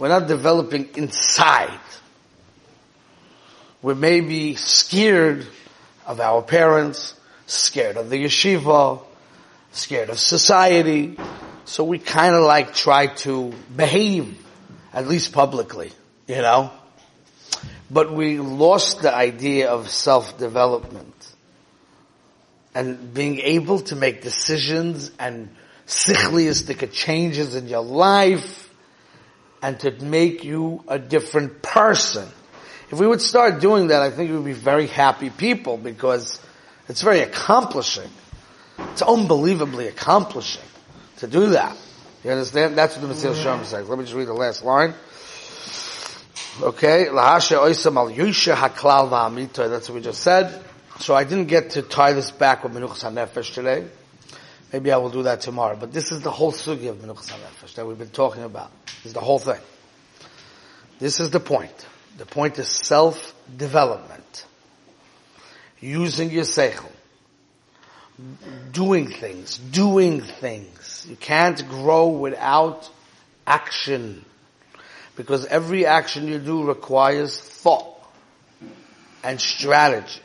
We're 0.00 0.08
not 0.08 0.28
developing 0.28 0.88
inside. 0.94 1.78
We 3.82 3.92
may 3.92 4.22
be 4.22 4.54
scared 4.54 5.46
of 6.06 6.20
our 6.20 6.40
parents, 6.40 7.12
scared 7.46 7.98
of 7.98 8.08
the 8.08 8.24
yeshiva, 8.24 9.02
scared 9.72 10.08
of 10.08 10.18
society. 10.18 11.18
So 11.66 11.84
we 11.84 11.98
kind 11.98 12.34
of 12.34 12.44
like 12.44 12.72
try 12.72 13.08
to 13.26 13.52
behave, 13.76 14.42
at 14.94 15.06
least 15.06 15.34
publicly, 15.34 15.92
you 16.26 16.36
know? 16.36 16.70
But 17.90 18.10
we 18.10 18.38
lost 18.38 19.02
the 19.02 19.14
idea 19.14 19.68
of 19.68 19.90
self-development 19.90 21.34
and 22.74 23.12
being 23.12 23.40
able 23.40 23.80
to 23.80 23.96
make 23.96 24.22
decisions 24.22 25.10
and 25.18 25.50
sichliistic 25.86 26.90
changes 26.90 27.54
in 27.54 27.68
your 27.68 27.82
life 27.82 28.69
and 29.62 29.78
to 29.80 29.90
make 30.02 30.44
you 30.44 30.82
a 30.88 30.98
different 30.98 31.62
person. 31.62 32.28
If 32.90 32.98
we 32.98 33.06
would 33.06 33.20
start 33.20 33.60
doing 33.60 33.88
that, 33.88 34.02
I 34.02 34.10
think 34.10 34.30
we 34.30 34.36
would 34.36 34.44
be 34.44 34.52
very 34.52 34.86
happy 34.86 35.30
people 35.30 35.76
because 35.76 36.40
it's 36.88 37.02
very 37.02 37.20
accomplishing. 37.20 38.10
It's 38.78 39.02
unbelievably 39.02 39.88
accomplishing 39.88 40.64
to 41.18 41.26
do 41.26 41.50
that. 41.50 41.76
You 42.24 42.32
understand? 42.32 42.76
That's 42.76 42.96
what 42.96 43.06
the 43.06 43.14
Mesilas 43.14 43.42
Yesharim 43.42 43.64
says. 43.64 43.88
Let 43.88 43.98
me 43.98 44.04
just 44.04 44.16
read 44.16 44.28
the 44.28 44.34
last 44.34 44.64
line. 44.64 44.94
Okay, 46.60 47.06
lahashe 47.06 47.56
oisam 47.56 47.96
al 47.96 48.10
yusha 48.10 48.54
haklal 48.54 49.08
va'amitoy. 49.08 49.70
That's 49.70 49.88
what 49.88 49.94
we 49.94 50.00
just 50.02 50.22
said. 50.22 50.62
So 50.98 51.14
I 51.14 51.24
didn't 51.24 51.46
get 51.46 51.70
to 51.70 51.82
tie 51.82 52.12
this 52.12 52.30
back 52.30 52.64
with 52.64 52.74
Menuchas 52.74 53.04
HaNefesh 53.04 53.54
today. 53.54 53.86
Maybe 54.72 54.92
I 54.92 54.98
will 54.98 55.10
do 55.10 55.24
that 55.24 55.40
tomorrow. 55.40 55.76
But 55.76 55.92
this 55.92 56.12
is 56.12 56.22
the 56.22 56.30
whole 56.30 56.52
sugi 56.52 56.88
of 56.88 56.96
Menuchas 56.96 57.30
HaNefesh 57.30 57.74
that 57.74 57.86
we've 57.86 57.98
been 57.98 58.08
talking 58.10 58.44
about. 58.44 58.70
This 58.86 59.06
is 59.06 59.12
the 59.12 59.20
whole 59.20 59.38
thing. 59.38 59.60
This 60.98 61.18
is 61.18 61.30
the 61.30 61.40
point. 61.40 61.86
The 62.18 62.26
point 62.26 62.58
is 62.58 62.68
self-development. 62.68 64.46
Using 65.80 66.30
your 66.30 66.44
seichel. 66.44 66.90
Doing 68.70 69.08
things. 69.08 69.58
Doing 69.58 70.20
things. 70.20 71.06
You 71.08 71.16
can't 71.16 71.66
grow 71.68 72.08
without 72.08 72.88
action. 73.46 74.24
Because 75.16 75.46
every 75.46 75.86
action 75.86 76.28
you 76.28 76.38
do 76.38 76.64
requires 76.64 77.40
thought 77.40 77.86
and 79.24 79.40
strategy 79.40 80.20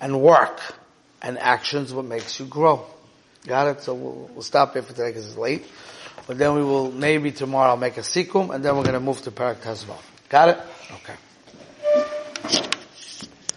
and 0.00 0.20
work 0.20 0.60
and 1.22 1.38
actions 1.38 1.92
what 1.92 2.04
makes 2.04 2.40
you 2.40 2.46
grow. 2.46 2.86
Got 3.46 3.68
it? 3.68 3.82
So 3.82 3.94
we'll, 3.94 4.30
we'll 4.34 4.42
stop 4.42 4.74
here 4.74 4.82
for 4.82 4.92
today 4.92 5.10
because 5.10 5.26
it's 5.26 5.36
late. 5.36 5.66
but 6.26 6.38
then 6.38 6.54
we 6.54 6.62
will, 6.62 6.90
maybe 6.90 7.32
tomorrow 7.32 7.70
I'll 7.70 7.76
make 7.76 7.96
a 7.96 8.02
sikum, 8.02 8.54
and 8.54 8.64
then 8.64 8.76
we're 8.76 8.82
going 8.82 8.94
to 8.94 9.00
move 9.00 9.22
to 9.22 9.30
Parak 9.30 9.56
Tezvav. 9.56 10.00
Got 10.28 10.50
it? 10.50 10.58
Okay. 10.92 11.14